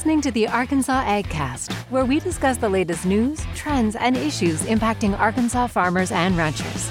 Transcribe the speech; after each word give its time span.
listening 0.00 0.22
to 0.22 0.30
the 0.30 0.48
Arkansas 0.48 1.04
AgCast, 1.04 1.74
where 1.90 2.06
we 2.06 2.20
discuss 2.20 2.56
the 2.56 2.66
latest 2.70 3.04
news, 3.04 3.44
trends, 3.54 3.94
and 3.96 4.16
issues 4.16 4.62
impacting 4.62 5.12
Arkansas 5.20 5.66
farmers 5.66 6.10
and 6.10 6.38
ranchers. 6.38 6.90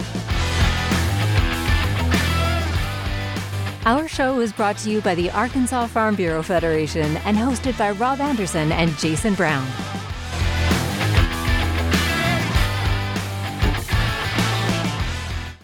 Our 3.87 4.07
show 4.07 4.41
is 4.41 4.53
brought 4.53 4.77
to 4.79 4.91
you 4.91 5.01
by 5.01 5.15
the 5.15 5.31
Arkansas 5.31 5.87
Farm 5.87 6.13
Bureau 6.13 6.43
Federation 6.43 7.17
and 7.25 7.35
hosted 7.35 7.75
by 7.79 7.89
Rob 7.93 8.21
Anderson 8.21 8.71
and 8.71 8.95
Jason 8.99 9.33
Brown. 9.33 9.67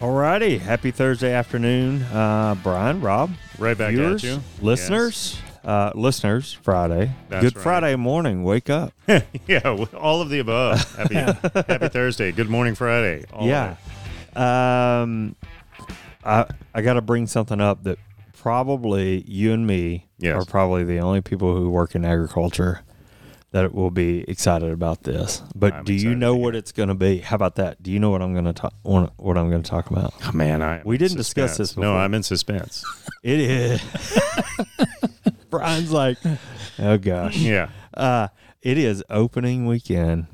Alrighty, 0.00 0.60
happy 0.60 0.90
Thursday 0.90 1.32
afternoon, 1.32 2.02
uh, 2.02 2.54
Brian, 2.62 3.00
Rob, 3.00 3.30
Right 3.58 3.76
back 3.78 3.92
viewers, 3.94 4.22
at 4.24 4.30
you. 4.30 4.42
listeners, 4.60 5.38
uh, 5.66 5.90
listeners. 5.94 6.52
Friday, 6.62 7.10
That's 7.28 7.42
Good 7.44 7.56
right. 7.56 7.62
Friday 7.62 7.96
morning. 7.96 8.44
Wake 8.44 8.70
up. 8.70 8.92
yeah, 9.46 9.76
all 9.94 10.22
of 10.22 10.30
the 10.30 10.38
above. 10.38 10.80
Happy 10.96 11.14
Happy 11.72 11.88
Thursday. 11.88 12.32
Good 12.32 12.48
morning, 12.48 12.74
Friday. 12.74 13.24
All 13.32 13.46
yeah. 13.46 13.76
it. 14.34 14.38
Um, 14.40 15.36
I 16.24 16.46
I 16.74 16.82
got 16.82 16.94
to 16.94 17.02
bring 17.02 17.26
something 17.26 17.60
up 17.60 17.82
that 17.84 17.98
probably 18.36 19.22
you 19.26 19.52
and 19.52 19.66
me 19.66 20.04
Yes. 20.18 20.34
are 20.40 20.44
probably 20.46 20.82
the 20.84 21.00
only 21.00 21.20
people 21.20 21.54
who 21.56 21.68
work 21.68 21.94
in 21.94 22.02
agriculture 22.04 22.80
that 23.52 23.74
will 23.74 23.90
be 23.90 24.24
excited 24.28 24.70
about 24.70 25.02
this. 25.02 25.42
But 25.54 25.72
I'm 25.74 25.84
do 25.84 25.92
you 25.94 26.14
know 26.14 26.36
what 26.36 26.54
it's 26.56 26.72
going 26.72 26.88
to 26.88 26.94
be? 26.94 27.18
How 27.18 27.36
about 27.36 27.56
that? 27.56 27.82
Do 27.82 27.90
you 27.90 27.98
know 27.98 28.10
what 28.10 28.22
I'm 28.22 28.32
going 28.32 28.44
to 28.46 28.52
talk? 28.52 28.72
What 28.82 29.36
I'm 29.38 29.50
going 29.50 29.62
to 29.62 29.70
talk 29.70 29.90
about? 29.90 30.14
Oh, 30.24 30.32
man, 30.32 30.62
I 30.62 30.82
We 30.84 30.96
didn't 30.98 31.16
discuss 31.18 31.50
suspense. 31.56 31.70
this 31.70 31.76
No. 31.76 31.96
I'm 31.96 32.14
in 32.14 32.22
suspense. 32.22 32.84
It 33.22 33.40
is. 33.40 33.80
Brian's 35.58 35.92
like, 35.92 36.18
oh 36.78 36.98
gosh. 36.98 37.36
Yeah. 37.36 37.68
Uh, 37.94 38.28
it 38.62 38.78
is 38.78 39.02
opening 39.10 39.66
weekend 39.66 40.26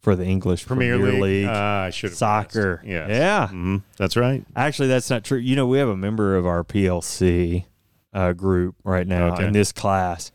for 0.00 0.14
the 0.16 0.24
English 0.24 0.66
Premier, 0.66 0.96
Premier, 0.98 1.12
League. 1.14 1.22
League, 1.22 1.46
I 1.46 1.90
soccer. 1.90 2.82
Yes. 2.84 3.08
Yeah. 3.10 3.48
hmm 3.48 3.76
That's 3.96 4.16
right. 4.16 4.44
Actually, 4.54 4.88
that's 4.88 5.08
not 5.10 5.24
true. 5.24 5.38
You 5.38 5.56
know, 5.56 5.66
we 5.66 5.78
have 5.78 5.88
a 5.88 5.96
member 5.96 6.36
of 6.36 6.46
our 6.46 6.62
PLC 6.62 7.64
uh, 8.12 8.32
group 8.34 8.76
right 8.84 9.06
now 9.06 9.32
Okay. 9.34 9.46
in 9.46 9.52
this 9.52 9.72
class 9.72 10.30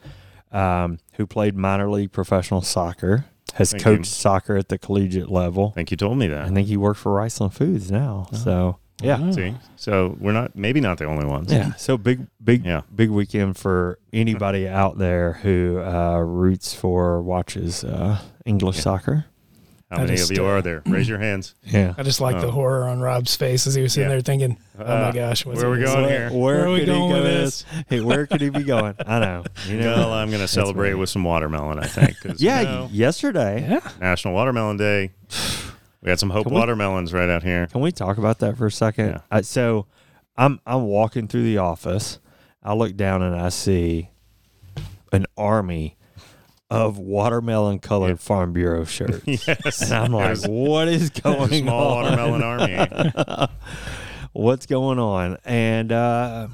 um, 0.51 0.97
who 1.13 1.27
played 1.27 1.55
minor 1.55 1.89
league 1.89 2.11
professional 2.11 2.61
soccer, 2.61 3.25
has 3.53 3.71
Thank 3.71 3.83
coached 3.83 3.99
you. 3.99 4.05
soccer 4.05 4.57
at 4.57 4.69
the 4.69 4.79
collegiate 4.79 5.29
level. 5.29 5.69
I 5.73 5.75
think 5.75 5.91
you 5.91 5.97
told 5.97 6.17
me 6.17 6.27
that. 6.27 6.45
I 6.45 6.49
think 6.49 6.67
he 6.67 6.75
works 6.75 6.99
for 6.99 7.11
Riceland 7.13 7.53
Foods 7.53 7.91
now. 7.91 8.27
So, 8.33 8.78
yeah. 9.02 9.31
See, 9.31 9.55
so 9.75 10.16
we're 10.19 10.31
not 10.33 10.55
maybe 10.55 10.80
not 10.81 10.97
the 10.97 11.05
only 11.05 11.25
ones. 11.25 11.52
Yeah. 11.52 11.73
So 11.75 11.97
big, 11.97 12.28
big, 12.44 12.66
Yeah. 12.66 12.81
big 12.94 13.09
weekend 13.09 13.58
for 13.58 14.00
anybody 14.14 14.67
out 14.81 14.97
there 14.97 15.33
who 15.33 15.80
uh, 15.81 16.17
roots 16.19 16.73
for 16.73 17.22
watches 17.22 17.83
uh, 17.83 18.19
English 18.45 18.78
soccer. 18.80 19.25
How 19.91 19.97
I 19.97 20.06
many 20.06 20.17
just, 20.17 20.30
of 20.30 20.38
you 20.38 20.45
uh, 20.45 20.50
are 20.50 20.61
there? 20.61 20.83
Raise 20.86 21.09
your 21.09 21.17
hands. 21.17 21.56
Yeah. 21.64 21.95
I 21.97 22.03
just 22.03 22.22
like 22.22 22.36
Oh. 22.36 22.41
the 22.41 22.52
horror 22.52 22.83
on 22.88 23.00
Rob's 23.00 23.36
face 23.36 23.66
as 23.66 23.73
he 23.73 23.81
was 23.81 23.94
sitting 23.94 24.08
Yeah. 24.08 24.16
there 24.17 24.22
thinking, 24.22 24.58
"Oh 24.78 24.83
Uh, 24.83 25.06
my 25.08 25.11
gosh, 25.11 25.47
what's 25.47 25.58
where 25.63 25.67
are 25.67 25.72
we 25.75 25.84
going 25.84 26.03
Where, 26.06 26.30
here? 26.30 26.30
where 26.39 26.39
Where 26.58 26.66
are 26.67 26.72
we 26.72 26.80
could 26.81 26.89
he 26.89 26.94
going 26.94 27.09
go 27.09 27.16
with 27.16 27.23
with 27.23 27.34
this? 27.34 27.66
Hey, 27.88 28.00
where 28.02 28.28
could 28.28 28.39
he 28.41 28.50
be 28.52 28.61
going? 28.63 28.94
I 29.08 29.17
know. 29.19 29.44
You 29.67 29.78
know. 29.80 29.95
Well, 29.95 30.13
I'm 30.13 30.30
going 30.30 30.41
to 30.41 30.47
celebrate 30.47 30.94
with 30.94 31.09
some 31.09 31.23
watermelon. 31.23 31.80
I 31.80 31.88
think. 31.88 32.19
'cause, 32.22 32.39
you 32.39 32.50
yeah. 32.50 32.61
know, 32.63 32.89
Yesterday. 32.91 33.66
Yeah, 33.67 33.80
National 34.00 34.36
Watermelon 34.36 34.78
Day. 34.78 35.09
We 36.02 36.09
had 36.09 36.19
some 36.19 36.30
Hope 36.30 36.47
we- 36.47 36.53
watermelons 36.53 37.14
right 37.14 37.30
out 37.30 37.44
here. 37.44 37.67
Can 37.67 37.81
we 37.81 37.92
talk 37.92 38.17
about 38.17 38.39
that 38.39 38.58
for 38.58 38.67
a 38.67 38.72
second? 38.72 39.08
Yeah. 39.09 39.22
I, 39.31 39.42
so, 39.42 39.86
I'm 40.38 40.59
I'm 40.66 40.83
walking 40.83 41.28
through 41.28 41.44
the 41.44 41.57
office. 41.57 42.19
I 42.63 42.73
look 42.73 42.96
down 42.96 43.22
and 43.22 43.35
I 43.35 43.50
see 43.50 44.09
an 45.12 45.25
army 45.38 45.97
of 46.69 46.97
watermelon 46.97 47.79
colored 47.79 48.09
Yeah. 48.12 48.16
Farm 48.16 48.53
Bureau 48.53 48.85
shirts. 48.85 49.23
Yes. 49.25 49.81
And 49.81 49.94
I'm 49.94 50.12
like, 50.13 50.38
what 50.47 50.88
is 50.88 51.09
going 51.09 51.63
Small 51.63 51.94
on? 51.97 52.06
Small 52.06 52.29
watermelon 52.29 52.44
army. 52.44 53.47
What's 54.34 54.66
going 54.68 55.00
on? 55.00 55.38
And 55.44 55.91
uh, 55.91 56.47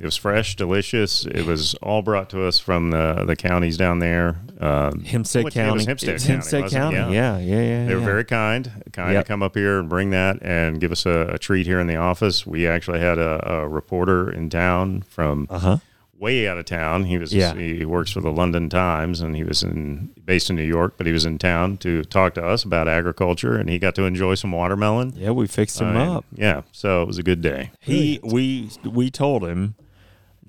It 0.00 0.04
was 0.06 0.16
fresh, 0.16 0.56
delicious. 0.56 1.26
It 1.26 1.44
was 1.44 1.74
all 1.82 2.00
brought 2.00 2.30
to 2.30 2.42
us 2.44 2.58
from 2.58 2.90
the 2.90 3.22
the 3.26 3.36
counties 3.36 3.76
down 3.76 3.98
there. 3.98 4.36
Um, 4.58 5.00
Hempstead 5.04 5.44
what- 5.44 5.52
County. 5.52 5.70
It 5.70 5.74
was 5.74 5.86
Hempstead 5.86 6.14
It's 6.14 6.24
County. 6.24 6.32
Hempstead 6.36 6.62
wasn't? 6.62 6.92
County. 6.94 7.14
Yeah, 7.14 7.38
yeah, 7.38 7.60
yeah. 7.60 7.86
They 7.86 7.94
were 7.94 8.00
yeah. 8.00 8.06
very 8.06 8.24
kind, 8.24 8.70
kind 8.92 9.12
Yep. 9.12 9.24
to 9.24 9.28
come 9.28 9.42
up 9.42 9.54
here 9.54 9.78
and 9.78 9.88
bring 9.90 10.08
that 10.10 10.38
and 10.42 10.80
give 10.80 10.90
us 10.90 11.04
a, 11.04 11.30
a 11.34 11.38
treat 11.38 11.66
here 11.66 11.80
in 11.80 11.86
the 11.86 11.96
office. 11.96 12.46
We 12.46 12.66
actually 12.66 13.00
had 13.00 13.18
a, 13.18 13.46
a 13.46 13.68
reporter 13.68 14.30
in 14.32 14.48
town 14.48 15.02
from 15.02 15.46
Uh 15.50 15.58
huh. 15.58 15.76
way 16.18 16.48
out 16.48 16.56
of 16.56 16.64
town. 16.64 17.04
He 17.04 17.18
was 17.18 17.34
Yeah. 17.34 17.52
he 17.54 17.84
works 17.84 18.10
for 18.10 18.22
the 18.22 18.32
London 18.32 18.70
Times 18.70 19.20
and 19.20 19.36
he 19.36 19.44
was 19.44 19.62
in 19.62 20.10
based 20.24 20.48
in 20.48 20.56
New 20.56 20.62
York, 20.64 20.94
but 20.96 21.06
he 21.06 21.12
was 21.12 21.26
in 21.26 21.36
town 21.38 21.76
to 21.78 22.04
talk 22.04 22.32
to 22.34 22.42
us 22.46 22.64
about 22.64 22.88
agriculture 22.88 23.54
and 23.56 23.68
he 23.68 23.78
got 23.78 23.94
to 23.96 24.04
enjoy 24.04 24.34
some 24.34 24.52
watermelon. 24.52 25.12
Yeah, 25.14 25.32
we 25.32 25.46
fixed 25.46 25.78
him 25.78 25.94
Uh, 25.94 26.16
up. 26.18 26.24
Yeah, 26.34 26.62
so 26.72 27.02
it 27.02 27.06
was 27.06 27.18
a 27.18 27.22
good 27.22 27.42
day. 27.42 27.70
He 27.80 28.18
we 28.22 28.70
we 28.82 29.10
told 29.10 29.44
him 29.44 29.74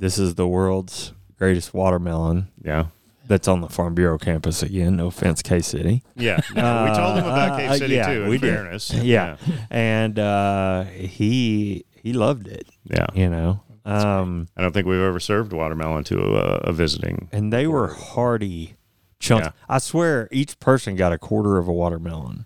this 0.01 0.17
is 0.19 0.35
the 0.35 0.47
world's 0.47 1.13
greatest 1.37 1.73
watermelon 1.73 2.49
Yeah. 2.63 2.85
that's 3.27 3.47
on 3.47 3.61
the 3.61 3.69
Farm 3.69 3.95
Bureau 3.95 4.17
campus 4.17 4.61
again. 4.61 4.97
No 4.97 5.07
offense, 5.07 5.41
Cave 5.41 5.63
City. 5.65 6.03
Yeah, 6.15 6.39
no, 6.53 6.85
we 6.89 6.95
told 6.97 7.17
him 7.17 7.25
about 7.25 7.51
Uh, 7.51 7.57
Cave 7.57 7.69
uh, 7.71 7.77
City 7.77 7.93
yeah, 7.95 8.13
too. 8.13 8.23
In 8.23 8.29
we 8.29 8.37
did. 8.37 8.53
fairness, 8.53 8.93
Yeah, 8.95 9.37
and 9.69 10.19
uh, 10.19 10.83
he 10.85 11.85
he 11.93 12.13
loved 12.13 12.47
it. 12.47 12.67
yeah. 12.85 13.05
You 13.13 13.29
know, 13.29 13.61
um, 13.85 14.47
I 14.57 14.61
don't 14.61 14.71
think 14.73 14.85
we've 14.87 14.99
ever 14.99 15.19
served 15.19 15.53
watermelon 15.53 16.03
to 16.05 16.19
a, 16.19 16.69
a 16.69 16.73
visiting. 16.73 17.29
and 17.31 17.53
they 17.53 17.67
were 17.67 17.87
hearty 17.89 18.75
chunks. 19.19 19.45
Yeah. 19.47 19.51
I 19.69 19.77
swear, 19.77 20.27
each 20.31 20.59
person 20.59 20.95
got 20.95 21.13
a 21.13 21.17
quarter 21.19 21.57
of 21.57 21.67
a 21.67 21.73
watermelon. 21.73 22.45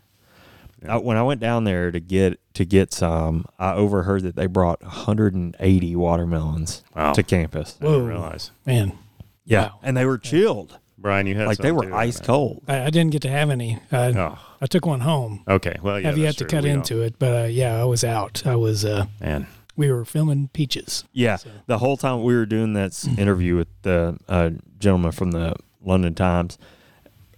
Yeah. 0.83 0.97
Uh, 0.97 0.99
when 0.99 1.17
I 1.17 1.23
went 1.23 1.39
down 1.41 1.63
there 1.63 1.89
to 1.91 1.99
get 2.01 2.39
to 2.55 2.66
get 2.66 2.93
some, 2.93 3.45
I 3.59 3.73
overheard 3.73 4.23
that 4.23 4.35
they 4.35 4.47
brought 4.47 4.81
180 4.81 5.95
watermelons 5.95 6.83
Wow. 6.95 7.13
to 7.13 7.23
campus. 7.23 7.77
I 7.79 7.85
didn't 7.85 8.01
Whoa. 8.01 8.07
realize. 8.07 8.51
man. 8.66 8.97
Yeah, 9.45 9.67
Wow. 9.67 9.79
and 9.83 9.95
they 9.95 10.05
were 10.05 10.17
chilled, 10.17 10.79
Brian, 10.97 11.27
you 11.27 11.35
had 11.35 11.45
like 11.47 11.59
they 11.59 11.71
were 11.71 11.85
too, 11.85 11.93
ice 11.95 12.17
right? 12.17 12.25
cold. 12.27 12.63
I, 12.67 12.85
I 12.85 12.89
didn't 12.89 13.11
get 13.11 13.21
to 13.21 13.29
have 13.29 13.49
any. 13.51 13.77
Uh, 13.91 14.11
Oh, 14.16 14.39
I 14.59 14.66
took 14.66 14.85
one 14.88 15.01
home. 15.01 15.43
okay. 15.47 15.77
Well, 15.83 15.99
yeah, 15.99 16.07
have 16.07 16.17
yet 16.17 16.25
that's 16.25 16.38
to 16.38 16.43
true. 16.45 16.49
cut 16.57 16.63
We 16.63 16.69
don't- 16.69 16.77
into 16.79 17.01
it, 17.03 17.19
but 17.19 17.43
uh, 17.45 17.47
yeah, 17.47 17.79
I 17.79 17.83
was 17.85 18.03
out. 18.03 18.41
I 18.47 18.55
was. 18.55 18.83
Uh, 18.83 19.05
Man, 19.22 19.45
we 19.75 19.91
were 19.91 20.03
filming 20.05 20.47
peaches. 20.53 21.03
Yeah, 21.13 21.35
So- 21.35 21.49
the 21.67 21.77
whole 21.77 21.95
time 21.97 22.23
we 22.23 22.33
were 22.33 22.45
doing 22.47 22.73
that 22.73 23.07
interview 23.19 23.55
with 23.55 23.67
the 23.83 24.17
uh, 24.27 24.51
gentleman 24.79 25.11
from 25.11 25.29
the 25.31 25.55
London 25.83 26.16
Times 26.16 26.57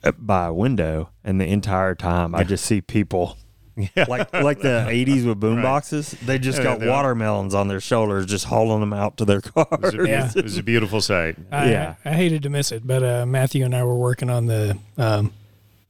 uh, 0.03 0.11
by 0.17 0.45
a 0.45 0.53
window, 0.53 1.09
and 1.25 1.41
the 1.41 1.47
entire 1.47 1.93
time 1.95 2.33
I 2.35 2.45
just 2.45 2.63
see 2.63 2.79
people 2.79 3.37
yeah, 3.77 4.05
like 4.07 4.33
like 4.33 4.59
the 4.59 4.85
'80s 4.89 5.25
with 5.25 5.39
boom 5.39 5.57
Right. 5.57 5.63
boxes. 5.63 6.11
They 6.25 6.39
just 6.39 6.57
Yeah, 6.57 6.63
got 6.63 6.79
they 6.79 6.87
watermelons 6.89 7.53
on 7.53 7.67
their 7.67 7.79
shoulders, 7.79 8.25
just 8.25 8.45
hauling 8.45 8.79
them 8.79 8.93
out 8.93 9.17
to 9.17 9.25
their 9.25 9.37
it 9.45 9.55
was, 9.55 9.65
cars. 9.69 9.93
a, 9.93 10.07
Yeah. 10.07 10.31
it 10.35 10.43
was 10.43 10.57
a 10.57 10.63
beautiful 10.63 10.99
sight. 11.01 11.37
I, 11.51 11.69
Yeah. 11.71 11.95
I, 12.03 12.13
hated 12.13 12.43
to 12.43 12.49
miss 12.49 12.71
it, 12.71 12.85
but 12.87 13.03
uh, 13.03 13.25
Matthew 13.25 13.63
and 13.65 13.75
I 13.75 13.83
were 13.83 13.95
working 13.97 14.29
on 14.29 14.47
the 14.47 14.77
um, 14.97 15.33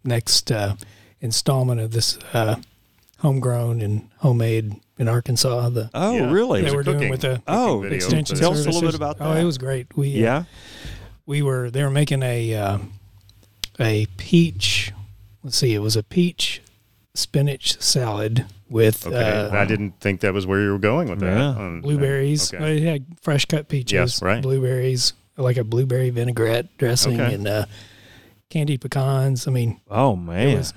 next 0.03 0.51
uh, 0.51 0.75
installment 1.21 1.79
of 1.81 1.91
this 1.91 2.17
uh, 2.33 2.55
homegrown 3.19 3.81
and 3.81 4.09
homemade 4.17 4.75
in 4.99 5.07
Arkansas. 5.07 5.69
The 5.69 5.89
Oh, 5.93 6.15
Yeah. 6.15 6.31
really? 6.31 6.61
they 6.61 6.69
There's 6.69 6.73
a 6.73 6.77
were 6.77 6.83
doing 6.83 7.09
with 7.09 7.21
the 7.21 7.41
Oh, 7.47 7.83
extension 7.83 8.35
but- 8.35 8.41
Tell 8.41 8.51
us 8.51 8.65
a 8.65 8.69
little 8.69 8.81
bit 8.81 8.95
about 8.95 9.17
that. 9.19 9.27
Oh, 9.27 9.33
it 9.33 9.43
was 9.43 9.57
great. 9.57 9.95
We 9.95 10.15
uh, 10.15 10.19
yeah. 10.23 10.43
we 11.25 11.41
were 11.41 11.69
they 11.71 11.83
were 11.83 11.89
making 11.91 12.21
a 12.23 12.53
uh, 12.55 12.77
a 13.79 14.07
peach. 14.17 14.91
Let's 15.43 15.57
see, 15.57 15.73
it 15.73 15.79
was 15.79 15.95
a 15.95 16.03
peach 16.03 16.61
spinach 17.17 17.81
salad 17.81 18.45
with 18.69 19.07
Okay, 19.07 19.15
uh, 19.17 19.49
I 19.55 19.65
didn't 19.65 19.99
think 19.99 20.21
that 20.21 20.33
was 20.33 20.45
where 20.45 20.61
you 20.61 20.71
were 20.71 20.77
going 20.79 21.09
with 21.09 21.19
that. 21.19 21.37
Yeah. 21.37 21.49
Um, 21.49 21.81
blueberries. 21.81 22.53
Okay. 22.53 22.77
It 22.77 22.83
had 22.83 23.05
fresh 23.21 23.45
cut 23.45 23.67
peaches, 23.69 23.93
Yes, 23.93 24.21
right. 24.21 24.41
blueberries, 24.41 25.13
like 25.37 25.57
a 25.57 25.63
blueberry 25.63 26.09
vinaigrette 26.09 26.77
dressing, 26.77 27.19
Okay. 27.19 27.33
and 27.33 27.47
uh, 27.47 27.65
candied 28.49 28.81
pecans. 28.81 29.47
I 29.47 29.51
mean, 29.51 29.79
Oh 29.89 30.13
it 30.13 30.17
man. 30.17 30.57
was. 30.57 30.73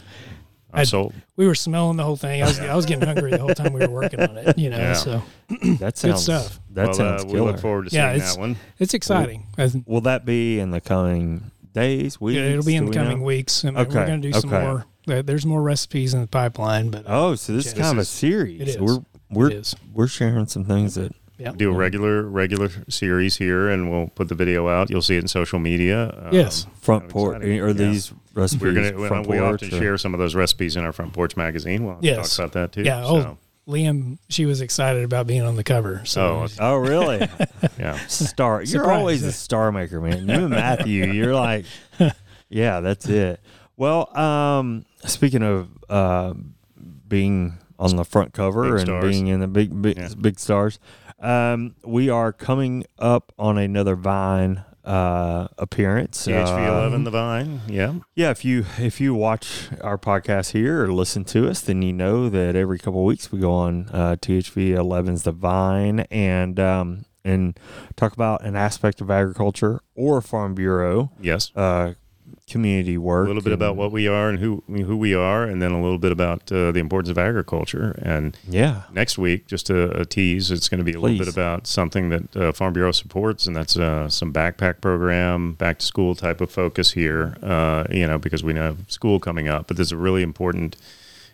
I'm 0.72 0.84
sold. 0.84 1.14
We 1.34 1.48
were 1.48 1.56
smelling 1.56 1.96
the 1.96 2.04
whole 2.04 2.16
thing. 2.16 2.42
I 2.44 2.46
was 2.46 2.60
I 2.60 2.74
was 2.76 2.86
getting 2.86 3.04
hungry 3.04 3.32
the 3.32 3.38
whole 3.38 3.54
time 3.54 3.72
we 3.72 3.80
were 3.80 3.90
working 3.92 4.20
on 4.20 4.36
it. 4.38 4.56
You 4.56 4.70
know, 4.70 4.78
Yeah. 4.78 4.92
so 4.92 5.22
that 5.80 5.98
sounds 5.98 6.22
stuff. 6.22 6.60
That 6.70 6.84
well, 6.84 6.94
sounds 6.94 7.22
uh, 7.24 7.26
we 7.26 7.32
killer. 7.32 7.50
look 7.50 7.60
forward 7.60 7.84
to 7.86 7.90
seeing 7.90 8.02
Yeah, 8.04 8.12
it's- 8.14 8.34
that 8.36 8.40
one. 8.40 8.56
it's 8.78 8.94
exciting. 8.94 9.46
I 9.58 9.68
think- 9.68 9.88
Will 9.88 10.02
that 10.02 10.24
be 10.24 10.60
in 10.60 10.70
the 10.70 10.80
coming 10.80 11.50
days? 11.72 12.20
Weeks? 12.20 12.36
yeah, 12.36 12.44
it'll 12.44 12.64
be 12.64 12.76
in 12.76 12.84
the 12.86 12.90
we 12.90 12.96
coming 12.96 13.18
know? 13.20 13.24
weeks. 13.24 13.64
I 13.64 13.68
mean, 13.70 13.78
Okay, 13.78 13.94
We're 13.98 14.06
going 14.06 14.22
to 14.22 14.30
do 14.32 14.40
some 14.40 14.52
okay. 14.52 14.62
more. 15.06 15.22
There's 15.22 15.46
more 15.46 15.62
recipes 15.62 16.14
in 16.14 16.20
the 16.20 16.26
pipeline, 16.26 16.90
but 16.90 17.04
Oh, 17.06 17.34
so 17.34 17.52
this 17.54 17.66
is 17.66 17.74
This 17.74 17.82
kind 17.82 17.92
of 17.92 17.98
a 17.98 18.00
is- 18.02 18.08
series. 18.08 18.60
It 18.60 18.68
is. 18.68 18.78
We're 18.78 18.98
we're 19.30 19.50
it 19.50 19.56
is. 19.56 19.76
we're 19.92 20.06
sharing 20.08 20.46
some 20.46 20.64
things 20.64 20.94
that 20.96 21.12
Yeah. 21.38 21.52
Do 21.52 21.70
a 21.70 21.74
regular 21.74 22.22
regular 22.22 22.68
series 22.88 23.36
here, 23.38 23.68
and 23.70 23.90
we'll 23.90 24.08
put 24.08 24.28
the 24.28 24.34
video 24.34 24.68
out. 24.68 24.90
You'll 24.90 25.00
see 25.02 25.16
it 25.16 25.20
in 25.20 25.28
social 25.28 25.58
media. 25.58 26.14
Um, 26.26 26.34
Yes. 26.34 26.66
front 26.80 27.08
porch 27.08 27.36
excited. 27.36 27.60
or 27.60 27.68
Yeah. 27.68 27.72
these 27.72 28.12
recipes 28.34 28.62
We're 28.62 28.74
gonna. 28.74 29.08
front 29.08 29.26
we 29.26 29.38
porch 29.38 29.62
often 29.62 29.74
or- 29.74 29.80
share 29.80 29.96
some 29.98 30.12
of 30.14 30.20
those 30.20 30.34
recipes 30.34 30.76
in 30.76 30.84
our 30.84 30.92
front 30.92 31.12
porch 31.14 31.36
magazine. 31.36 31.84
We'll 31.86 31.96
Yes. 32.02 32.36
talk 32.36 32.44
about 32.46 32.52
that 32.52 32.72
too. 32.72 32.82
Yeah. 32.82 33.02
So, 33.04 33.16
Oh, 33.16 33.38
Liam, 33.70 34.18
she 34.28 34.44
was 34.46 34.60
excited 34.60 35.04
about 35.04 35.26
being 35.26 35.42
on 35.42 35.56
the 35.56 35.64
cover. 35.64 36.02
So 36.04 36.46
Oh, 36.60 36.74
Oh, 36.74 36.76
really? 36.76 37.26
Yeah. 37.78 37.96
Star. 38.06 38.58
You're 38.60 38.66
Surprise. 38.66 38.98
always 38.98 39.22
a 39.22 39.32
star 39.32 39.70
maker, 39.72 40.00
man. 40.00 40.28
You 40.28 40.34
and 40.44 40.50
Matthew, 40.50 41.06
you're 41.06 41.34
like, 41.34 41.64
yeah, 42.48 42.80
that's 42.80 43.06
it. 43.08 43.40
Well, 43.76 44.14
um, 44.18 44.84
speaking 45.04 45.42
of 45.42 45.68
uh, 45.88 46.34
being 47.08 47.58
on 47.78 47.96
the 47.96 48.04
front 48.04 48.32
cover 48.34 48.62
Big 48.64 48.72
and 48.72 48.80
stars. 48.82 49.04
being 49.04 49.26
in 49.28 49.40
the 49.40 49.46
big 49.48 49.80
big, 49.80 49.96
Yeah. 49.96 50.08
big 50.20 50.38
stars, 50.38 50.78
um, 51.20 51.74
we 51.84 52.10
are 52.10 52.32
coming 52.32 52.84
up 52.98 53.32
on 53.38 53.56
another 53.56 53.94
Vine 53.96 54.64
uh, 54.84 55.48
appearance. 55.58 56.26
THV11, 56.26 56.94
Um, 56.94 57.04
The 57.04 57.10
Vine. 57.10 57.60
Yeah. 57.68 57.94
yeah, 58.14 58.30
if 58.30 58.44
you 58.44 58.64
if 58.78 59.00
you 59.00 59.14
watch 59.14 59.68
our 59.82 59.98
podcast 59.98 60.52
here 60.52 60.84
or 60.84 60.92
listen 60.92 61.24
to 61.26 61.48
us, 61.48 61.60
then 61.60 61.82
you 61.82 61.92
know 61.92 62.28
that 62.28 62.56
every 62.56 62.78
couple 62.78 63.00
of 63.00 63.06
weeks 63.06 63.30
we 63.32 63.40
go 63.40 63.52
on 63.52 63.88
uh, 63.92 64.16
THV 64.20 64.70
11's 64.70 65.22
The 65.24 65.32
Vine 65.32 66.00
and 66.10 66.58
um, 66.58 67.04
and 67.24 67.58
talk 67.96 68.12
about 68.14 68.42
an 68.42 68.56
aspect 68.56 69.00
of 69.02 69.10
agriculture 69.10 69.80
or 69.94 70.20
Farm 70.22 70.54
Bureau 70.54 71.10
Yes. 71.20 71.52
uh, 71.54 71.92
community 72.50 72.98
work. 72.98 73.26
A 73.26 73.28
little 73.28 73.42
bit 73.42 73.52
about 73.52 73.76
what 73.76 73.92
we 73.92 74.08
are 74.08 74.28
and 74.28 74.38
who 74.38 74.62
who 74.68 74.96
we 74.96 75.14
are, 75.14 75.44
and 75.44 75.62
then 75.62 75.72
a 75.72 75.80
little 75.80 75.98
bit 75.98 76.12
about 76.12 76.50
uh, 76.52 76.72
the 76.72 76.80
importance 76.80 77.08
of 77.08 77.16
agriculture. 77.16 77.98
And 78.02 78.36
Yeah, 78.46 78.82
next 78.92 79.16
week, 79.16 79.46
just 79.46 79.70
a, 79.70 80.00
a 80.00 80.04
tease, 80.04 80.50
it's 80.50 80.68
going 80.68 80.78
to 80.78 80.84
be 80.84 80.92
a 80.92 81.00
little 81.00 81.18
bit 81.18 81.28
about 81.28 81.66
something 81.66 82.10
that 82.10 82.36
uh, 82.36 82.52
Farm 82.52 82.72
Bureau 82.72 82.92
supports, 82.92 83.46
and 83.46 83.56
that's 83.56 83.76
uh, 83.76 84.08
some 84.08 84.32
backpack 84.32 84.80
program, 84.80 85.54
back 85.54 85.78
to 85.78 85.86
school 85.86 86.14
type 86.14 86.40
of 86.40 86.50
focus 86.50 86.92
here. 86.92 87.36
Uh, 87.42 87.84
you 87.90 88.06
know, 88.06 88.18
because 88.18 88.42
we 88.42 88.52
know 88.52 88.76
school 88.88 89.20
coming 89.20 89.48
up, 89.48 89.66
but 89.66 89.76
there's 89.76 89.92
a 89.92 89.96
really 89.96 90.22
important 90.22 90.76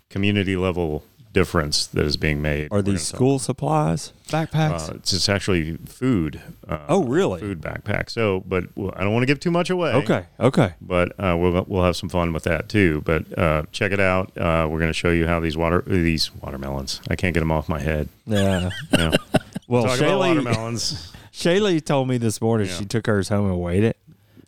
community 0.08 0.56
level 0.56 1.02
difference 1.40 1.86
that 1.88 2.04
is 2.06 2.16
being 2.16 2.40
made. 2.40 2.68
are 2.72 2.80
these 2.82 3.06
school 3.06 3.38
supplies 3.38 4.12
backpacks? 4.28 4.88
Uh, 4.90 4.94
it's, 4.96 5.12
it's 5.12 5.28
actually 5.28 5.76
food. 5.86 6.40
Uh, 6.66 6.78
Oh, 6.88 7.04
really? 7.04 7.40
Food 7.40 7.60
backpack. 7.60 8.08
So, 8.10 8.42
but 8.46 8.64
well, 8.74 8.92
I 8.96 9.04
don't 9.04 9.12
want 9.12 9.22
to 9.22 9.26
give 9.26 9.38
too 9.38 9.50
much 9.50 9.68
away. 9.70 9.92
okay, 9.92 10.24
okay. 10.40 10.74
But 10.80 11.12
uh, 11.20 11.36
we'll 11.38 11.64
we'll 11.68 11.84
have 11.84 11.96
some 11.96 12.08
fun 12.08 12.32
with 12.32 12.44
that 12.44 12.68
too. 12.68 13.02
But 13.04 13.38
uh, 13.38 13.62
check 13.70 13.92
it 13.92 14.00
out. 14.00 14.36
Uh, 14.36 14.66
we're 14.70 14.78
going 14.80 14.88
to 14.88 15.00
show 15.04 15.10
you 15.10 15.26
how 15.26 15.38
these 15.40 15.56
water 15.56 15.82
these 15.86 16.34
watermelons. 16.34 17.00
I 17.10 17.16
can't 17.16 17.34
get 17.34 17.40
them 17.40 17.52
off 17.52 17.68
my 17.68 17.80
head. 17.80 18.08
Yeah. 18.26 18.70
No. 18.96 19.12
Well, 19.68 19.82
Talk 19.82 19.98
Shaylee, 19.98 20.28
watermelons. 20.36 21.12
Shaylee 21.32 21.84
told 21.84 22.06
me 22.06 22.18
this 22.18 22.40
morning 22.40 22.68
Yeah. 22.68 22.74
she 22.76 22.84
took 22.84 23.06
hers 23.08 23.28
home 23.28 23.46
and 23.50 23.60
weighed 23.60 23.82
it. 23.82 23.96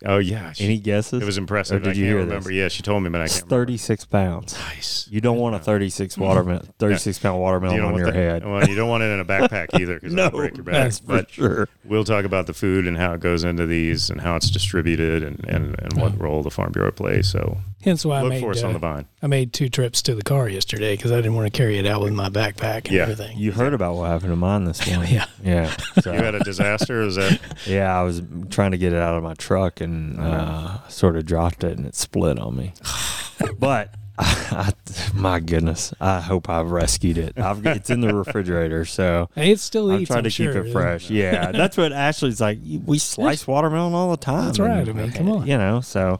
Oh 0.06 0.18
yeah, 0.18 0.52
she- 0.52 0.64
Any 0.64 0.78
guesses? 0.78 1.20
it 1.22 1.26
was 1.26 1.38
impressive. 1.38 1.76
Or 1.76 1.84
did 1.84 1.94
I 1.94 1.96
you 1.98 2.04
hear 2.04 2.16
remember. 2.18 2.50
this? 2.50 2.52
Yeah, 2.52 2.68
she 2.68 2.82
told 2.82 3.02
me, 3.02 3.08
but 3.10 3.20
I 3.20 3.26
can't. 3.26 3.42
remember. 3.42 3.56
36 3.66 4.04
pounds. 4.04 4.56
Nice. 4.58 5.08
You 5.10 5.20
don't 5.20 5.38
want 5.38 5.56
a 5.56 5.58
36 5.58 6.16
watermelon, 6.16 6.68
36 6.78 7.18
pound 7.18 7.40
watermelon 7.40 7.76
You 7.76 7.82
on 7.82 7.96
your 7.96 8.06
that- 8.06 8.14
head. 8.14 8.44
Well, 8.46 8.68
you 8.68 8.76
don't 8.76 8.88
want 8.88 9.02
it 9.02 9.06
in 9.06 9.18
a 9.20 9.24
backpack 9.24 9.78
either 9.80 9.94
because 9.94 10.12
No, 10.14 10.26
it'll 10.26 10.38
break 10.38 10.56
your 10.56 10.62
back. 10.64 10.74
that's 10.74 10.98
for 11.00 11.06
but 11.06 11.30
sure. 11.30 11.68
we'll 11.84 12.04
talk 12.04 12.24
about 12.24 12.46
the 12.46 12.54
food 12.54 12.86
and 12.86 12.96
how 12.96 13.12
it 13.14 13.20
goes 13.20 13.42
into 13.42 13.66
these 13.66 14.08
and 14.10 14.20
how 14.20 14.36
it's 14.36 14.50
distributed 14.50 15.22
and, 15.24 15.44
and, 15.48 15.74
and 15.80 15.92
what 16.00 16.20
role 16.20 16.42
the 16.44 16.50
Farm 16.50 16.70
Bureau 16.70 16.92
plays. 16.92 17.26
So 17.28 17.58
hence 17.82 18.04
why 18.04 18.20
I 18.20 18.28
made 18.28 18.40
for 18.40 18.50
us 18.50 18.62
on 18.62 18.70
uh, 18.70 18.72
the 18.74 18.78
vine. 18.78 19.06
I 19.22 19.26
made 19.26 19.52
two 19.52 19.68
trips 19.68 20.02
to 20.02 20.14
the 20.14 20.22
car 20.22 20.48
yesterday 20.48 20.96
because 20.96 21.12
I 21.12 21.16
didn't 21.16 21.34
want 21.34 21.52
to 21.52 21.56
carry 21.56 21.78
it 21.78 21.86
out 21.86 22.02
with 22.02 22.12
my 22.12 22.28
backpack 22.28 22.86
and 22.86 22.92
Yeah. 22.92 23.02
everything. 23.02 23.38
You 23.38 23.52
heard 23.52 23.74
about 23.74 23.94
what 23.94 24.08
happened 24.10 24.30
to 24.32 24.36
mine 24.36 24.64
this 24.64 24.86
morning. 24.90 25.14
Yeah. 25.14 25.26
Yeah. 25.42 25.76
So, 26.02 26.12
You 26.14 26.18
had 26.18 26.34
a 26.34 26.40
disaster. 26.40 27.02
Is 27.02 27.16
that 27.16 27.40
yeah, 27.66 27.98
I 27.98 28.02
was 28.02 28.22
trying 28.50 28.72
to 28.72 28.78
get 28.78 28.92
it 28.92 28.98
out 29.00 29.16
of 29.16 29.22
my 29.22 29.34
truck 29.34 29.80
and 29.80 30.18
uh, 30.20 30.86
sort 30.88 31.16
of 31.16 31.24
dropped 31.26 31.64
it 31.64 31.76
and 31.78 31.86
it 31.86 31.94
split 31.94 32.38
on 32.38 32.56
me. 32.56 32.72
but 33.58 33.94
I, 34.20 34.72
my 35.14 35.38
goodness, 35.38 35.94
I 36.00 36.20
hope 36.20 36.48
I've 36.48 36.72
rescued 36.72 37.18
it. 37.18 37.38
I've, 37.38 37.64
it's 37.64 37.88
in 37.88 38.00
the 38.00 38.12
refrigerator, 38.12 38.84
so 38.84 39.30
Hey, 39.36 39.52
it 39.52 39.60
still 39.60 39.92
I'm 39.92 40.00
eats. 40.00 40.08
trying 40.08 40.18
I'm 40.18 40.24
to 40.24 40.30
keep 40.30 40.48
it 40.50 40.72
fresh. 40.72 41.08
Yeah, 41.08 41.52
that's 41.52 41.76
what 41.76 41.92
Ashley's 41.92 42.40
like. 42.40 42.58
We 42.84 42.98
slice 42.98 43.46
watermelon 43.46 43.94
all 43.94 44.10
the 44.10 44.16
time. 44.16 44.46
That's 44.46 44.58
right. 44.58 44.88
And, 44.88 44.98
I 44.98 45.02
mean, 45.04 45.12
come 45.12 45.30
on. 45.30 45.46
You 45.46 45.56
know, 45.56 45.80
so 45.82 46.18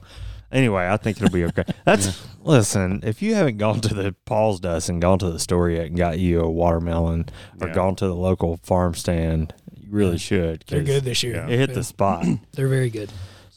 anyway, 0.51 0.87
I 0.87 0.97
think 0.97 1.17
it'll 1.17 1.29
be 1.33 1.45
okay. 1.45 1.63
That's 1.85 2.25
listen. 2.43 3.01
If 3.03 3.21
you 3.21 3.35
haven't 3.35 3.57
gone 3.57 3.81
to 3.81 3.93
the 3.93 4.15
Paul's 4.25 4.59
Dust 4.59 4.89
and 4.89 5.01
gone 5.01 5.19
to 5.19 5.29
the 5.29 5.39
store 5.39 5.69
yet 5.69 5.87
and 5.87 5.97
got 5.97 6.19
you 6.19 6.41
a 6.41 6.49
watermelon 6.49 7.25
or 7.61 7.67
Yeah. 7.67 7.73
gone 7.73 7.95
to 7.97 8.07
the 8.07 8.15
local 8.15 8.57
farm 8.63 8.93
stand, 8.95 9.53
you 9.75 9.87
really 9.89 10.17
should. 10.17 10.63
They're 10.67 10.79
'cause 10.79 10.87
good 10.87 11.03
this 11.05 11.23
year. 11.23 11.35
Yeah. 11.35 11.47
It 11.53 11.59
hit 11.59 11.73
the 11.73 11.83
spot. 11.83 12.25
They're 12.53 12.67
very 12.67 12.89
good. 12.89 13.09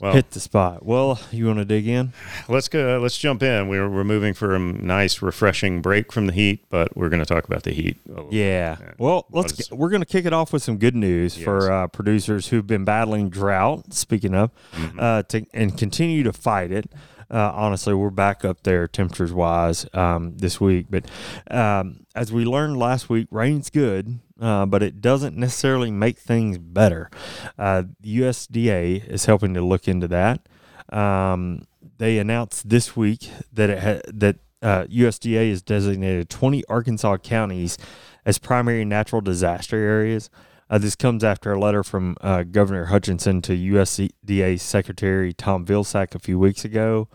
Well? 0.02 0.12
hit 0.12 0.32
the 0.32 0.40
spot. 0.40 0.84
Well, 0.84 1.18
you 1.30 1.46
want 1.46 1.58
to 1.60 1.64
dig 1.64 1.86
in? 1.88 2.12
Let's 2.48 2.68
go. 2.68 2.98
Let's 3.00 3.16
jump 3.16 3.42
in. 3.42 3.68
We're 3.68 3.88
we're 3.88 4.04
moving 4.04 4.34
for 4.34 4.54
a 4.54 4.58
nice, 4.58 5.22
refreshing 5.22 5.80
break 5.80 6.12
from 6.12 6.26
the 6.26 6.32
heat, 6.32 6.64
but 6.68 6.94
we're 6.96 7.08
going 7.08 7.20
to 7.22 7.26
talk 7.26 7.44
about 7.44 7.62
the 7.62 7.72
heat. 7.72 7.96
little 8.06 8.28
Yeah. 8.30 8.74
bit. 8.74 8.94
Well, 8.98 9.26
let's. 9.30 9.52
is- 9.58 9.68
Get, 9.68 9.78
we're 9.78 9.90
going 9.90 10.02
to 10.02 10.06
kick 10.06 10.26
it 10.26 10.32
off 10.32 10.52
with 10.52 10.62
some 10.62 10.76
good 10.76 10.94
news 10.96 11.36
Yes. 11.38 11.44
for 11.44 11.70
uh, 11.72 11.86
producers 11.86 12.48
who've 12.48 12.66
been 12.66 12.84
battling 12.84 13.30
drought. 13.30 13.94
Speaking 13.94 14.34
of, 14.34 14.50
Mm-hmm. 14.74 14.98
uh, 15.00 15.22
to, 15.24 15.46
and 15.54 15.78
continue 15.78 16.22
to 16.24 16.32
fight 16.32 16.70
it. 16.72 16.90
Uh, 17.30 17.50
honestly, 17.54 17.94
we're 17.94 18.10
back 18.10 18.44
up 18.44 18.62
there 18.62 18.86
temperatures 18.86 19.32
wise 19.32 19.86
um, 19.94 20.36
this 20.36 20.60
week. 20.60 20.86
But 20.90 21.06
um, 21.50 22.04
as 22.14 22.30
we 22.30 22.44
learned 22.44 22.76
last 22.76 23.08
week, 23.08 23.26
rain's 23.30 23.70
good, 23.70 24.18
uh, 24.42 24.66
but 24.66 24.82
it 24.82 25.00
doesn't 25.00 25.36
necessarily 25.36 25.90
make 25.90 26.18
things 26.18 26.58
better. 26.58 27.08
Uh, 27.56 27.84
USDA 28.04 29.08
is 29.08 29.26
helping 29.26 29.54
to 29.54 29.62
look 29.62 29.86
into 29.86 30.08
that. 30.08 30.48
Um, 30.92 31.62
they 31.98 32.18
announced 32.18 32.68
this 32.68 32.96
week 32.96 33.30
that 33.52 33.70
it 33.70 33.78
ha- 33.78 34.10
that 34.12 34.36
uh, 34.60 34.84
USDA 34.84 35.50
has 35.50 35.62
designated 35.62 36.28
20 36.28 36.64
Arkansas 36.68 37.18
counties 37.18 37.78
as 38.26 38.38
primary 38.38 38.84
natural 38.84 39.20
disaster 39.20 39.76
areas. 39.76 40.28
Uh, 40.68 40.78
this 40.78 40.96
comes 40.96 41.22
after 41.22 41.52
a 41.52 41.60
letter 41.60 41.84
from 41.84 42.16
uh, 42.20 42.42
Governor 42.42 42.86
Hutchinson 42.86 43.42
to 43.42 43.56
USDA 43.56 44.58
Secretary 44.58 45.32
Tom 45.32 45.64
Vilsack 45.64 46.14
a 46.14 46.18
few 46.18 46.38
weeks 46.38 46.64
ago. 46.64 47.08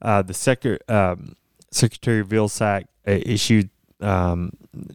Uh, 0.00 0.22
the 0.22 0.32
Secre- 0.32 0.88
um, 0.88 1.34
Secretary 1.72 2.24
Vilsack 2.24 2.84
uh, 3.06 3.18
issued 3.24 3.70
um, 4.00 4.52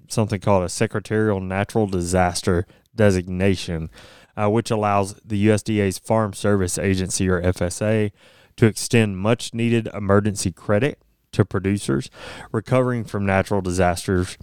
something 0.08 0.40
called 0.40 0.64
a 0.64 0.70
Secretarial 0.70 1.40
Natural 1.40 1.88
Disaster 1.88 2.66
Designation, 2.96 3.90
uh, 4.38 4.50
which 4.50 4.72
allows 4.72 5.16
the 5.26 5.48
USDA's 5.48 5.98
Farm 5.98 6.34
Service 6.34 6.78
Agency, 6.78 7.28
or 7.30 7.42
FSA, 7.42 8.12
to 8.58 8.66
extend 8.66 9.18
much 9.18 9.54
needed 9.54 9.88
emergency 9.94 10.52
credit 10.52 11.00
to 11.32 11.44
producers 11.44 12.10
recovering 12.52 13.04
from 13.04 13.26
natural 13.26 13.62
disasters 13.62 14.38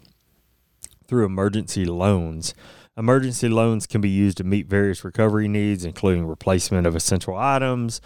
through 1.06 1.24
emergency 1.24 1.84
loans. 1.84 2.54
Emergency 2.96 3.48
loans 3.48 3.86
can 3.86 4.00
be 4.00 4.08
used 4.08 4.36
to 4.36 4.44
meet 4.44 4.66
various 4.66 5.04
recovery 5.04 5.48
needs, 5.48 5.84
including 5.84 6.26
replacement 6.26 6.86
of 6.86 6.94
essential 6.94 7.36
items, 7.36 8.00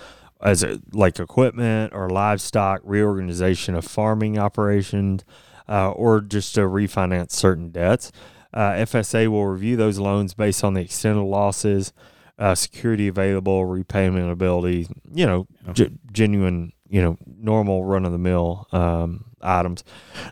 as 0.44 0.62
a, 0.62 0.78
like 0.92 1.18
equipment 1.18 1.92
or 1.94 2.10
livestock, 2.10 2.80
reorganization 2.84 3.74
of 3.74 3.84
farming 3.84 4.38
operations, 4.38 5.24
uh, 5.68 5.90
or 5.90 6.20
just 6.20 6.54
to 6.54 6.60
refinance 6.60 7.32
certain 7.32 7.70
debts. 7.70 8.12
Uh, 8.52 8.72
FSA 8.72 9.26
will 9.28 9.46
review 9.46 9.76
those 9.76 9.98
loans 9.98 10.34
based 10.34 10.62
on 10.62 10.74
the 10.74 10.82
extent 10.82 11.18
of 11.18 11.24
losses, 11.24 11.92
uh, 12.38 12.54
security 12.54 13.08
available, 13.08 13.64
repayment 13.64 14.30
ability, 14.30 14.86
you 15.12 15.26
know, 15.26 15.46
ge- 15.72 15.90
genuine, 16.12 16.72
you 16.88 17.00
know, 17.00 17.16
normal 17.26 17.84
run 17.84 18.04
of 18.04 18.12
the 18.12 18.18
mill 18.18 18.68
um, 18.70 19.24
items. 19.40 19.82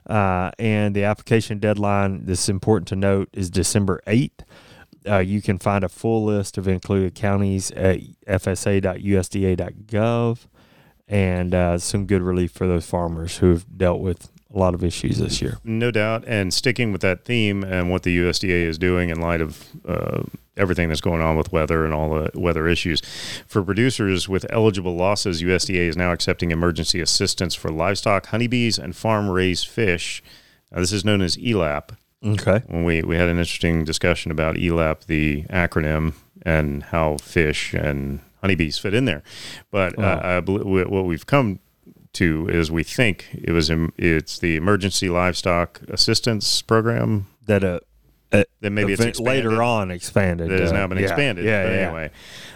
Uh, 0.06 0.50
and 0.58 0.94
the 0.94 1.04
application 1.04 1.58
deadline, 1.58 2.26
this 2.26 2.44
is 2.44 2.48
important 2.48 2.86
to 2.88 2.96
note, 2.96 3.28
is 3.32 3.50
December 3.50 4.00
8th. 4.06 4.44
Uh, 5.08 5.18
you 5.18 5.42
can 5.42 5.58
find 5.58 5.84
a 5.84 5.88
full 5.88 6.24
list 6.24 6.58
of 6.58 6.68
included 6.68 7.14
counties 7.14 7.70
at 7.72 8.00
fsa.usda.gov 8.26 8.86
and 11.08 11.54
uh, 11.54 11.78
some 11.78 12.06
good 12.06 12.22
relief 12.22 12.52
for 12.52 12.66
those 12.66 12.86
farmers 12.86 13.38
who 13.38 13.50
have 13.50 13.66
dealt 13.76 14.00
with 14.00 14.30
a 14.54 14.58
lot 14.58 14.74
of 14.74 14.84
issues 14.84 15.18
this 15.18 15.40
year. 15.40 15.58
No 15.64 15.90
doubt. 15.90 16.24
And 16.26 16.52
sticking 16.52 16.92
with 16.92 17.00
that 17.00 17.24
theme 17.24 17.64
and 17.64 17.90
what 17.90 18.02
the 18.02 18.16
USDA 18.18 18.66
is 18.66 18.78
doing 18.78 19.08
in 19.08 19.20
light 19.20 19.40
of 19.40 19.66
uh, 19.86 20.22
everything 20.56 20.88
that's 20.88 21.00
going 21.00 21.22
on 21.22 21.36
with 21.36 21.52
weather 21.52 21.84
and 21.84 21.94
all 21.94 22.10
the 22.10 22.30
weather 22.34 22.68
issues. 22.68 23.00
For 23.46 23.62
producers 23.62 24.28
with 24.28 24.46
eligible 24.50 24.94
losses, 24.94 25.42
USDA 25.42 25.88
is 25.88 25.96
now 25.96 26.12
accepting 26.12 26.50
emergency 26.50 27.00
assistance 27.00 27.54
for 27.54 27.70
livestock, 27.70 28.26
honeybees, 28.26 28.78
and 28.78 28.94
farm 28.94 29.30
raised 29.30 29.66
fish. 29.66 30.22
Now, 30.70 30.80
this 30.80 30.92
is 30.92 31.04
known 31.04 31.22
as 31.22 31.36
ELAP. 31.36 31.96
Okay. 32.24 32.62
When 32.68 32.84
we, 32.84 33.02
we 33.02 33.16
had 33.16 33.28
an 33.28 33.38
interesting 33.38 33.84
discussion 33.84 34.30
about 34.30 34.56
ELAP, 34.56 35.06
the 35.06 35.42
acronym, 35.44 36.14
and 36.42 36.84
how 36.84 37.16
fish 37.18 37.74
and 37.74 38.20
honeybees 38.40 38.78
fit 38.78 38.94
in 38.94 39.04
there. 39.04 39.22
But 39.70 39.98
uh, 39.98 40.20
I 40.22 40.40
bel- 40.40 40.64
what 40.64 41.04
we've 41.04 41.26
come 41.26 41.60
to 42.14 42.48
is 42.48 42.70
we 42.70 42.82
think 42.82 43.28
it 43.32 43.52
was 43.52 43.70
it's 43.96 44.38
the 44.38 44.56
emergency 44.56 45.08
livestock 45.08 45.80
assistance 45.88 46.62
program. 46.62 47.26
That 47.46 47.64
uh, 47.64 47.80
Uh, 48.32 48.44
then 48.60 48.74
maybe 48.74 48.92
it's 48.92 49.02
expanded. 49.02 49.44
later 49.44 49.62
on 49.62 49.90
expanded. 49.90 50.50
It 50.50 50.60
has 50.60 50.72
uh, 50.72 50.74
now 50.74 50.86
been 50.86 50.98
yeah, 50.98 51.04
expanded. 51.04 51.44
Yeah, 51.44 51.64
but 51.64 51.72
yeah. 51.72 51.78
anyway, 51.80 52.10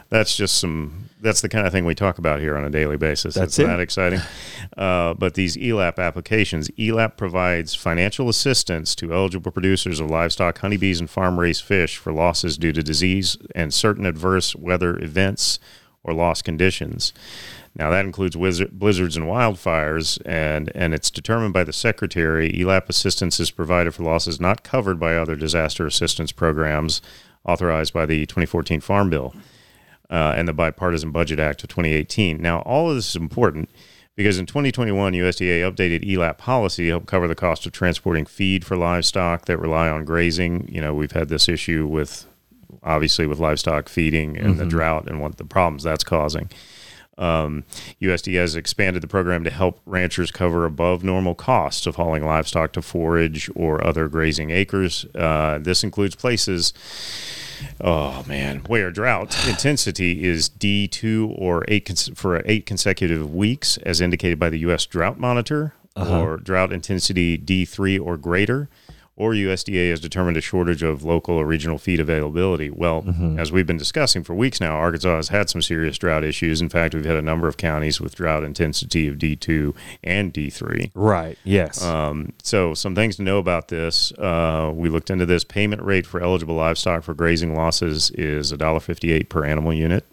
that's 0.09 0.37
just 0.37 0.59
some. 0.59 1.11
That's 1.21 1.40
the 1.40 1.49
kind 1.49 1.66
of 1.66 1.73
thing 1.73 1.85
we 1.85 1.95
talk 1.95 2.18
about 2.18 2.40
here 2.40 2.56
on 2.56 2.64
a 2.64 2.71
daily 2.71 2.97
basis. 2.97 3.35
That's 3.35 3.59
it. 3.59 3.66
that 3.66 3.80
exciting? 3.80 4.21
Uh, 4.76 5.14
but 5.14 5.35
these 5.35 5.56
ELAP 5.56 5.99
applications, 5.99 6.68
ELAP 6.76 7.16
provides 7.16 7.75
financial 7.75 8.28
assistance 8.28 8.95
to 8.97 9.14
eligible 9.14 9.50
producers 9.50 10.00
of 10.00 10.11
livestock, 10.11 10.59
honeybees, 10.59 11.00
and 11.00 11.09
farm-raised 11.09 11.62
fish 11.62 11.97
for 11.97 12.12
losses 12.12 12.59
due 12.59 12.73
to 12.73 12.83
disease 12.83 13.38
and 13.54 13.73
certain 13.73 14.04
adverse 14.04 14.54
weather 14.54 14.99
events 14.99 15.59
or 16.04 16.12
loss 16.12 16.42
conditions. 16.42 17.14
Now 17.76 17.90
that 17.90 18.04
includes 18.04 18.37
wizard, 18.37 18.78
blizzards 18.78 19.16
and 19.16 19.26
wildfires, 19.26 20.21
and 20.25 20.73
and 20.75 20.95
it's 20.95 21.11
determined 21.11 21.52
by 21.52 21.64
the 21.64 21.73
secretary. 21.73 22.50
ELAP 22.52 22.88
assistance 22.88 23.38
is 23.38 23.50
provided 23.50 23.95
for 23.95 24.02
losses 24.02 24.40
not 24.40 24.62
covered 24.62 24.99
by 24.99 25.16
other 25.16 25.37
disaster 25.37 25.87
assistance 25.87 26.33
programs 26.33 27.02
authorized 27.45 27.92
by 27.92 28.06
the 28.06 28.26
2014 28.26 28.80
Farm 28.80 29.11
Bill 29.11 29.35
uh, 30.11 30.35
and 30.37 30.49
the 30.49 30.52
Bipartisan 30.52 31.12
Budget 31.12 31.38
Act 31.38 31.62
of 31.62 31.68
2018. 31.68 32.40
Now, 32.40 32.61
all 32.61 32.88
of 32.88 32.97
this 32.97 33.11
is 33.11 33.16
important 33.16 33.68
because 34.16 34.38
in 34.38 34.47
2021, 34.47 35.12
USDA 35.12 35.71
updated 35.71 36.02
ELAP 36.02 36.38
policy 36.38 36.85
to 36.85 36.90
help 36.90 37.06
cover 37.06 37.28
the 37.28 37.35
cost 37.35 37.66
of 37.66 37.73
transporting 37.73 38.25
feed 38.25 38.64
for 38.64 38.76
livestock 38.76 39.45
that 39.45 39.59
rely 39.59 39.88
on 39.88 40.06
grazing. 40.06 40.66
You 40.73 40.80
know, 40.80 40.95
we've 40.95 41.12
had 41.12 41.28
this 41.28 41.49
issue 41.49 41.87
with 41.87 42.26
obviously 42.83 43.26
with 43.26 43.38
livestock 43.38 43.88
feeding 43.88 44.37
and 44.37 44.59
the 44.59 44.66
drought 44.66 45.09
and 45.09 45.21
what 45.21 45.37
the 45.37 45.45
problems 45.45 45.83
that's 45.83 46.04
causing. 46.04 46.49
Um, 47.18 47.64
USDA 48.00 48.40
has 48.40 48.54
expanded 48.54 49.02
the 49.02 49.06
program 49.08 49.42
to 49.44 49.50
help 49.50 49.80
ranchers 49.87 50.30
cover 50.30 50.64
above 50.64 51.02
normal 51.02 51.35
costs 51.35 51.87
of 51.87 51.96
hauling 51.96 52.25
livestock 52.25 52.73
to 52.73 52.82
forage 52.82 53.50
or 53.54 53.85
other 53.85 54.08
grazing 54.08 54.50
acres. 54.50 55.06
Uh, 55.14 55.58
this 55.58 55.82
includes 55.82 56.14
places, 56.14 56.75
oh 57.80 58.23
man, 58.28 58.58
where 58.66 58.90
drought 58.90 59.35
intensity 59.49 60.25
is 60.25 60.50
D2 60.50 61.35
or 61.38 61.64
eight 61.68 61.87
cons- 61.87 62.11
for 62.14 62.42
eight 62.44 62.66
consecutive 62.66 63.35
weeks, 63.35 63.78
as 63.78 64.00
indicated 64.00 64.38
by 64.38 64.50
the 64.50 64.58
U.S. 64.58 64.85
Drought 64.85 65.18
Monitor, 65.18 65.75
or 65.96 66.37
drought 66.37 66.75
intensity 66.75 67.38
D3 67.38 67.99
or 67.99 68.18
greater 68.18 68.68
or 69.16 69.32
USDA 69.32 69.90
has 69.90 69.99
determined 70.00 70.37
a 70.37 70.42
shortage 70.42 70.82
of 70.82 71.02
local 71.02 71.37
or 71.37 71.46
regional 71.46 71.78
feed 71.78 72.00
availability. 72.00 72.68
Well, 72.68 73.02
as 73.38 73.50
we've 73.50 73.66
been 73.66 73.78
discussing 73.78 74.23
for 74.23 74.35
weeks 74.35 74.61
now, 74.61 74.76
Arkansas 74.76 75.16
has 75.16 75.28
had 75.28 75.49
some 75.49 75.62
serious 75.62 75.96
drought 75.96 76.23
issues. 76.23 76.61
In 76.61 76.68
fact, 76.68 76.94
we've 76.94 77.04
had 77.06 77.16
a 77.16 77.23
number 77.23 77.49
of 77.49 77.56
counties 77.56 77.99
with 77.99 78.14
drought 78.14 78.44
intensity 78.44 79.08
of 79.08 79.16
D2 79.16 79.75
and 80.04 80.35
D3. 80.35 80.90
Right. 80.94 81.38
Yes. 81.44 81.82
Um, 81.82 82.35
so, 82.42 82.75
some 82.75 82.94
things 82.94 83.16
to 83.16 83.23
know 83.23 83.38
about 83.38 83.68
this. 83.68 84.12
Uh, 84.12 84.70
we 84.75 84.90
looked 84.90 85.08
into 85.08 85.25
this. 85.25 85.44
Payment 85.44 85.82
rate 85.82 86.06
for 86.06 86.20
eligible 86.20 86.54
livestock 86.54 87.02
for 87.02 87.14
grazing 87.14 87.54
losses 87.54 88.11
is 88.11 88.52
$1.58 88.52 89.28
per 89.30 89.44
animal 89.46 89.73
unit. 89.73 90.04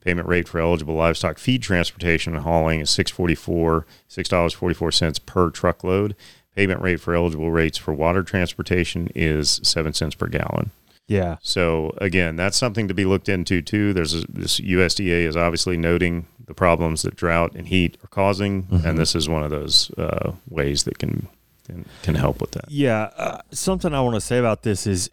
Payment 0.00 0.26
rate 0.26 0.48
for 0.48 0.60
eligible 0.60 0.94
livestock 0.94 1.38
feed 1.38 1.62
transportation 1.62 2.34
and 2.34 2.42
hauling 2.42 2.80
is 2.80 2.88
six 2.88 3.10
forty 3.10 3.34
four, 3.34 3.86
six 4.08 4.26
dollars 4.28 4.54
forty 4.54 4.74
four 4.74 4.90
cents 4.90 5.18
per 5.18 5.50
truckload. 5.50 6.16
Payment 6.56 6.80
rate 6.82 7.00
for 7.00 7.14
eligible 7.14 7.50
rates 7.50 7.78
for 7.78 7.94
water 7.94 8.22
transportation 8.22 9.08
is 9.14 9.60
seven 9.62 9.92
cents 9.94 10.14
per 10.14 10.26
gallon. 10.26 10.70
yeah. 11.08 11.36
So 11.42 11.94
again, 11.98 12.36
that's 12.36 12.56
something 12.58 12.88
to 12.88 12.94
be 12.94 13.04
looked 13.04 13.28
into 13.28 13.62
too. 13.62 13.92
There's 13.92 14.14
a, 14.14 14.26
this 14.28 14.60
USDA 14.60 15.26
is 15.26 15.36
obviously 15.36 15.76
noting 15.76 16.26
the 16.44 16.54
problems 16.54 17.02
that 17.02 17.16
drought 17.16 17.54
and 17.54 17.66
heat 17.68 17.96
are 18.04 18.08
causing, 18.08 18.66
and 18.84 18.98
this 18.98 19.14
is 19.14 19.28
one 19.28 19.42
of 19.42 19.50
those 19.50 19.90
uh, 19.92 20.32
ways 20.48 20.82
that 20.84 20.98
can, 20.98 21.28
can 21.66 21.86
can 22.02 22.14
help 22.16 22.40
with 22.40 22.50
that. 22.50 22.64
Yeah, 22.68 23.10
uh, 23.16 23.40
something 23.52 23.94
I 23.94 24.00
want 24.02 24.16
to 24.16 24.20
say 24.20 24.38
about 24.38 24.62
this 24.62 24.86
is 24.86 25.08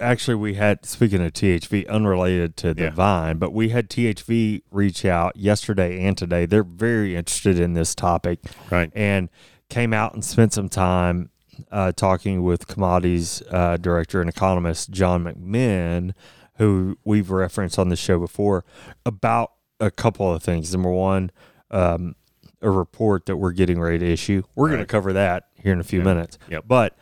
actually 0.00 0.36
we 0.36 0.54
had 0.54 0.86
speaking 0.86 1.22
of 1.24 1.32
THV, 1.32 1.86
unrelated 1.88 2.56
to 2.58 2.72
the 2.72 2.84
Yeah. 2.84 2.90
Vine, 2.90 3.36
but 3.38 3.52
we 3.52 3.68
had 3.70 3.90
THV 3.90 4.62
reach 4.70 5.04
out 5.04 5.36
yesterday 5.36 6.02
and 6.02 6.16
today. 6.16 6.46
They're 6.46 6.62
very 6.64 7.16
interested 7.16 7.58
in 7.60 7.74
this 7.74 7.94
topic, 7.94 8.38
Right. 8.70 8.90
and 8.94 9.28
came 9.70 9.94
out 9.94 10.12
and 10.14 10.24
spent 10.24 10.52
some 10.52 10.68
time 10.68 11.30
uh, 11.70 11.92
talking 11.92 12.42
with 12.42 12.66
commodities 12.66 13.42
uh, 13.50 13.76
director 13.76 14.20
and 14.20 14.28
economist 14.28 14.90
John 14.90 15.24
McMinn, 15.24 16.12
who 16.56 16.98
we've 17.04 17.30
referenced 17.30 17.78
on 17.78 17.88
the 17.88 17.96
show 17.96 18.18
before, 18.18 18.64
about 19.06 19.52
a 19.78 19.90
couple 19.90 20.32
of 20.32 20.42
things. 20.42 20.72
Number 20.72 20.90
one, 20.90 21.30
um, 21.70 22.14
a 22.62 22.70
report 22.70 23.24
that 23.26 23.36
we're 23.36 23.52
getting 23.52 23.80
ready 23.80 23.98
to 23.98 24.06
issue. 24.06 24.42
We're 24.54 24.68
going 24.68 24.80
to 24.80 24.86
cover 24.86 25.12
that 25.14 25.48
here 25.54 25.72
in 25.72 25.80
a 25.80 25.84
few 25.84 26.00
Yeah. 26.00 26.04
minutes. 26.04 26.38
Yep. 26.50 26.64
But 26.66 26.96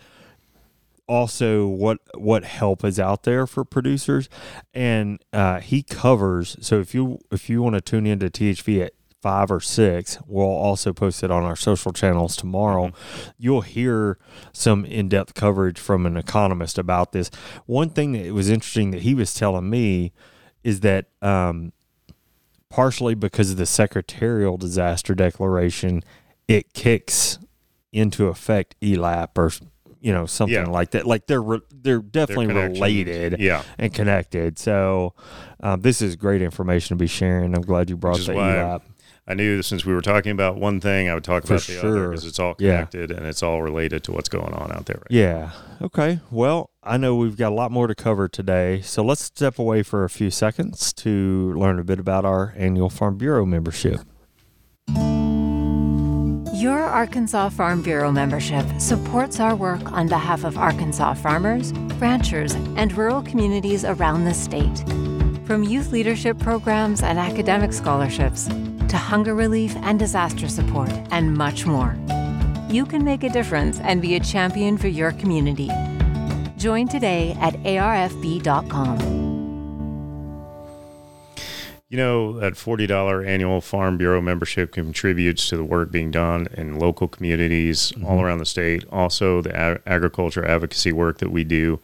also 1.06 1.66
what 1.66 1.98
what 2.18 2.44
help 2.44 2.84
is 2.84 3.00
out 3.00 3.22
there 3.22 3.46
for 3.46 3.64
producers 3.64 4.28
and 4.74 5.18
uh, 5.32 5.58
he 5.58 5.82
covers 5.82 6.54
so 6.60 6.80
if 6.80 6.92
you 6.94 7.18
if 7.32 7.48
you 7.48 7.62
want 7.62 7.74
to 7.74 7.80
tune 7.80 8.06
into 8.06 8.26
THV 8.28 8.84
at 8.84 8.92
five 9.20 9.50
or 9.50 9.60
six 9.60 10.18
we'll 10.26 10.44
also 10.46 10.92
post 10.92 11.22
it 11.24 11.30
on 11.30 11.42
our 11.42 11.56
social 11.56 11.92
channels 11.92 12.36
tomorrow 12.36 12.92
you'll 13.36 13.62
hear 13.62 14.16
some 14.52 14.84
in-depth 14.84 15.34
coverage 15.34 15.78
from 15.78 16.06
an 16.06 16.16
economist 16.16 16.78
about 16.78 17.10
this 17.12 17.28
one 17.66 17.90
thing 17.90 18.12
that 18.12 18.32
was 18.32 18.48
interesting 18.48 18.90
that 18.92 19.02
he 19.02 19.14
was 19.14 19.34
telling 19.34 19.68
me 19.68 20.12
is 20.62 20.80
that 20.80 21.06
um, 21.22 21.72
partially 22.68 23.14
because 23.14 23.50
of 23.50 23.56
the 23.56 23.66
secretarial 23.66 24.56
disaster 24.56 25.14
declaration 25.14 26.02
it 26.46 26.72
kicks 26.72 27.38
into 27.92 28.28
effect 28.28 28.76
ELAP 28.80 29.36
or 29.36 29.50
you 30.00 30.12
know 30.12 30.26
something 30.26 30.54
Yeah. 30.54 30.64
like 30.70 30.92
that. 30.92 31.06
Like 31.06 31.26
they're 31.26 31.42
re- 31.42 31.60
they're 31.72 31.98
definitely 32.00 32.46
related 32.54 33.40
Yeah. 33.40 33.62
and 33.78 33.92
connected. 33.92 34.58
So 34.58 35.14
um, 35.60 35.80
this 35.80 36.00
is 36.00 36.14
great 36.14 36.40
information 36.40 36.96
to 36.96 37.02
be 37.02 37.08
sharing. 37.08 37.54
I'm 37.56 37.62
glad 37.62 37.90
you 37.90 37.96
brought 37.96 38.18
that 38.26 38.82
is 38.82 38.82
the 39.28 39.34
why 39.34 39.34
ELAP. 39.34 39.40
I 39.40 39.42
knew 39.56 39.62
since 39.62 39.84
we 39.84 39.92
were 39.94 40.00
talking 40.00 40.32
about 40.32 40.56
one 40.56 40.80
thing, 40.80 41.08
I 41.08 41.14
would 41.14 41.24
talk 41.24 41.46
For 41.46 41.54
about 41.54 41.66
the 41.66 41.78
other 41.78 42.08
because 42.08 42.24
it's 42.26 42.38
all 42.38 42.54
Yeah. 42.58 42.72
connected 42.72 43.10
and 43.10 43.26
it's 43.26 43.42
all 43.42 43.62
related 43.62 44.02
to 44.04 44.12
what's 44.12 44.28
going 44.28 44.54
on 44.54 44.72
out 44.72 44.86
there. 44.86 44.96
Right 44.98 45.10
Yeah. 45.10 45.50
Okay. 45.82 46.20
Well, 46.30 46.70
I 46.82 46.96
know 46.96 47.14
we've 47.16 47.36
got 47.36 47.52
a 47.52 47.54
lot 47.54 47.70
more 47.70 47.86
to 47.86 47.94
cover 47.94 48.28
today, 48.28 48.80
so 48.82 49.04
let's 49.04 49.22
step 49.22 49.58
away 49.58 49.82
for 49.82 50.04
a 50.04 50.08
few 50.10 50.30
seconds 50.30 50.92
to 50.94 51.52
learn 51.56 51.78
a 51.78 51.84
bit 51.84 51.98
about 52.00 52.24
our 52.24 52.54
annual 52.56 52.90
Farm 52.90 53.16
Bureau 53.18 53.44
membership. 53.44 54.00
Your 56.54 56.80
Arkansas 56.80 57.50
Farm 57.50 57.82
Bureau 57.82 58.10
membership 58.10 58.64
supports 58.78 59.38
our 59.38 59.54
work 59.54 59.92
on 59.92 60.08
behalf 60.08 60.42
of 60.44 60.58
Arkansas 60.58 61.14
farmers, 61.14 61.72
ranchers, 62.00 62.54
and 62.76 62.92
rural 62.96 63.22
communities 63.22 63.84
around 63.84 64.24
the 64.24 64.34
state. 64.34 64.78
From 65.46 65.62
youth 65.62 65.92
leadership 65.92 66.36
programs 66.40 67.02
and 67.02 67.16
academic 67.18 67.72
scholarships 67.72 68.48
to 68.88 68.96
hunger 68.96 69.34
relief 69.34 69.76
and 69.76 69.98
disaster 69.98 70.48
support, 70.48 70.90
and 71.10 71.34
much 71.34 71.66
more. 71.66 71.96
You 72.68 72.84
can 72.84 73.04
make 73.04 73.22
a 73.22 73.30
difference 73.30 73.80
and 73.80 74.02
be 74.02 74.14
a 74.14 74.20
champion 74.20 74.76
for 74.76 74.88
your 74.88 75.12
community. 75.12 75.70
Join 76.56 76.88
today 76.88 77.36
at 77.40 77.54
arfb.com. 77.62 79.18
You 81.90 81.96
know, 81.96 82.38
that 82.38 82.52
$40 82.52 83.26
annual 83.26 83.62
Farm 83.62 83.96
Bureau 83.96 84.20
membership 84.20 84.72
contributes 84.72 85.48
to 85.48 85.56
the 85.56 85.64
work 85.64 85.90
being 85.90 86.10
done 86.10 86.46
in 86.52 86.78
local 86.78 87.08
communities 87.08 87.92
mm-hmm. 87.92 88.04
all 88.04 88.20
around 88.20 88.38
the 88.38 88.46
state. 88.46 88.84
Also, 88.92 89.40
the 89.40 89.56
ag- 89.56 89.80
agriculture 89.86 90.44
advocacy 90.44 90.92
work 90.92 91.18
that 91.18 91.30
we 91.30 91.44
do. 91.44 91.80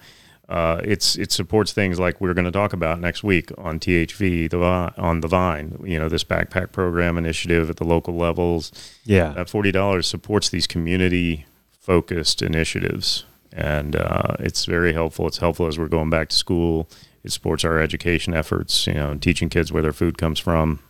Uh, 0.48 0.80
it's 0.84 1.16
it 1.16 1.32
supports 1.32 1.72
things 1.72 1.98
like 1.98 2.20
we're 2.20 2.34
going 2.34 2.44
to 2.44 2.50
talk 2.50 2.72
about 2.72 3.00
next 3.00 3.24
week 3.24 3.50
on 3.56 3.80
THV 3.80 4.50
the 4.50 4.58
on 5.00 5.20
the 5.20 5.28
Vine. 5.28 5.80
You 5.84 5.98
know 5.98 6.08
this 6.08 6.24
backpack 6.24 6.70
program 6.72 7.16
initiative 7.16 7.70
at 7.70 7.76
the 7.76 7.84
local 7.84 8.14
levels. 8.14 8.70
Yeah. 9.04 9.32
That 9.32 9.48
forty 9.48 9.72
dollars 9.72 10.06
supports 10.06 10.50
these 10.50 10.66
community 10.66 11.46
focused 11.80 12.42
initiatives, 12.42 13.24
and 13.52 13.96
uh, 13.96 14.36
it's 14.38 14.66
very 14.66 14.92
helpful. 14.92 15.26
It's 15.26 15.38
helpful 15.38 15.66
as 15.66 15.78
we're 15.78 15.88
going 15.88 16.10
back 16.10 16.28
to 16.28 16.36
school. 16.36 16.88
It 17.22 17.32
supports 17.32 17.64
our 17.64 17.78
education 17.78 18.34
efforts. 18.34 18.86
You 18.86 18.94
know, 18.94 19.14
teaching 19.14 19.48
kids 19.48 19.72
where 19.72 19.82
their 19.82 19.94
food 19.94 20.18
comes 20.18 20.38
from. 20.38 20.80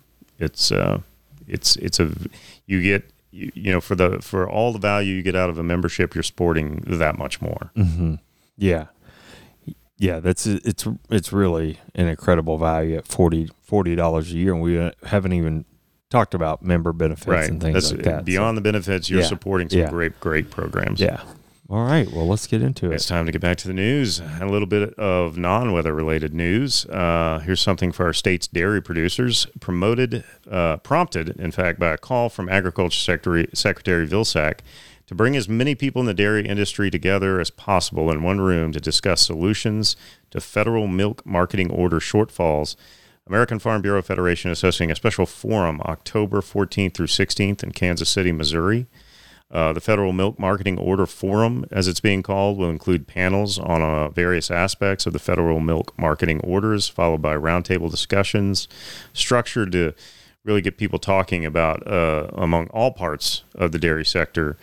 It's 0.40 0.72
uh, 0.72 1.02
it's 1.46 1.76
it's 1.76 2.00
a 2.00 2.10
you 2.66 2.82
get 2.82 3.08
you, 3.30 3.52
you 3.54 3.70
know 3.70 3.80
for 3.80 3.94
the 3.94 4.20
for 4.20 4.50
all 4.50 4.72
the 4.72 4.80
value 4.80 5.14
you 5.14 5.22
get 5.22 5.36
out 5.36 5.48
of 5.48 5.58
a 5.58 5.62
membership, 5.62 6.12
you're 6.14 6.24
sporting 6.24 6.82
that 6.86 7.16
much 7.18 7.40
more. 7.40 7.70
Mm-hmm. 7.76 8.14
Yeah. 8.56 8.86
Yeah, 9.98 10.20
that's 10.20 10.46
it's 10.46 10.86
it's 11.08 11.32
really 11.32 11.78
an 11.94 12.08
incredible 12.08 12.58
value 12.58 12.96
at 12.96 13.06
40 13.06 13.48
dollars 13.96 14.32
a 14.32 14.36
year, 14.36 14.52
and 14.52 14.60
we 14.62 14.78
uh, 14.78 14.90
haven't 15.04 15.32
even 15.32 15.64
talked 16.10 16.34
about 16.34 16.62
member 16.62 16.92
benefits 16.92 17.26
right. 17.26 17.48
and 17.48 17.60
things 17.60 17.74
That's 17.74 17.92
like 17.92 18.02
that. 18.02 18.20
so- 18.20 18.24
beyond 18.24 18.56
the 18.56 18.60
benefits. 18.62 19.08
You're 19.08 19.20
Yeah. 19.20 19.26
supporting 19.26 19.68
some 19.70 19.80
Yeah. 19.80 19.90
great 19.90 20.18
great 20.20 20.50
programs. 20.50 21.00
yeah. 21.00 21.22
All 21.70 21.82
right. 21.86 22.06
Well, 22.12 22.28
let's 22.28 22.46
get 22.46 22.60
into 22.60 22.92
it. 22.92 22.96
It's 22.96 23.06
time 23.06 23.24
to 23.24 23.32
get 23.32 23.40
back 23.40 23.56
to 23.58 23.68
the 23.68 23.72
news. 23.72 24.20
A 24.20 24.44
little 24.44 24.66
bit 24.66 24.92
of 24.94 25.38
non-weather 25.38 25.94
related 25.94 26.34
news. 26.34 26.84
Uh, 26.86 27.40
here's 27.42 27.60
something 27.62 27.90
for 27.90 28.04
our 28.04 28.12
state's 28.12 28.46
dairy 28.46 28.82
producers. 28.82 29.46
Promoted, 29.60 30.24
uh, 30.50 30.76
prompted, 30.76 31.30
in 31.38 31.52
fact, 31.52 31.80
by 31.80 31.92
a 31.94 31.96
call 31.96 32.28
from 32.28 32.50
Agriculture 32.50 32.98
Secretary 32.98 33.48
Secretary 33.54 34.06
Vilsack 34.06 34.58
to 35.06 35.14
bring 35.14 35.36
as 35.36 35.48
many 35.48 35.74
people 35.74 36.00
in 36.00 36.06
the 36.06 36.14
dairy 36.14 36.46
industry 36.46 36.90
together 36.90 37.40
as 37.40 37.50
possible 37.50 38.10
in 38.10 38.22
one 38.22 38.40
room 38.40 38.72
to 38.72 38.80
discuss 38.80 39.20
solutions 39.20 39.96
to 40.30 40.40
federal 40.40 40.86
milk 40.86 41.24
marketing 41.26 41.70
order 41.70 42.00
shortfalls. 42.00 42.76
American 43.26 43.58
Farm 43.58 43.82
Bureau 43.82 44.02
Federation 44.02 44.50
is 44.50 44.62
hosting 44.62 44.90
a 44.90 44.96
special 44.96 45.26
forum 45.26 45.80
October 45.82 46.40
14th 46.40 46.94
through 46.94 47.06
16th 47.06 47.62
in 47.62 47.72
Kansas 47.72 48.08
City, 48.08 48.32
Missouri. 48.32 48.86
Uh, 49.50 49.72
the 49.72 49.80
Federal 49.80 50.12
Milk 50.12 50.38
Marketing 50.38 50.78
Order 50.78 51.06
Forum, 51.06 51.64
as 51.70 51.86
it's 51.86 52.00
being 52.00 52.22
called, 52.22 52.58
will 52.58 52.70
include 52.70 53.06
panels 53.06 53.58
on 53.58 53.82
uh, 53.82 54.08
various 54.08 54.50
aspects 54.50 55.06
of 55.06 55.12
the 55.12 55.18
federal 55.18 55.60
milk 55.60 55.96
marketing 55.98 56.40
orders, 56.40 56.88
followed 56.88 57.22
by 57.22 57.36
roundtable 57.36 57.90
discussions 57.90 58.68
structured 59.12 59.70
to 59.72 59.94
really 60.44 60.60
get 60.60 60.76
people 60.76 60.98
talking 60.98 61.46
about 61.46 61.86
uh, 61.86 62.28
among 62.34 62.66
all 62.68 62.90
parts 62.90 63.44
of 63.54 63.72
the 63.72 63.78
dairy 63.78 64.04
sector 64.04 64.56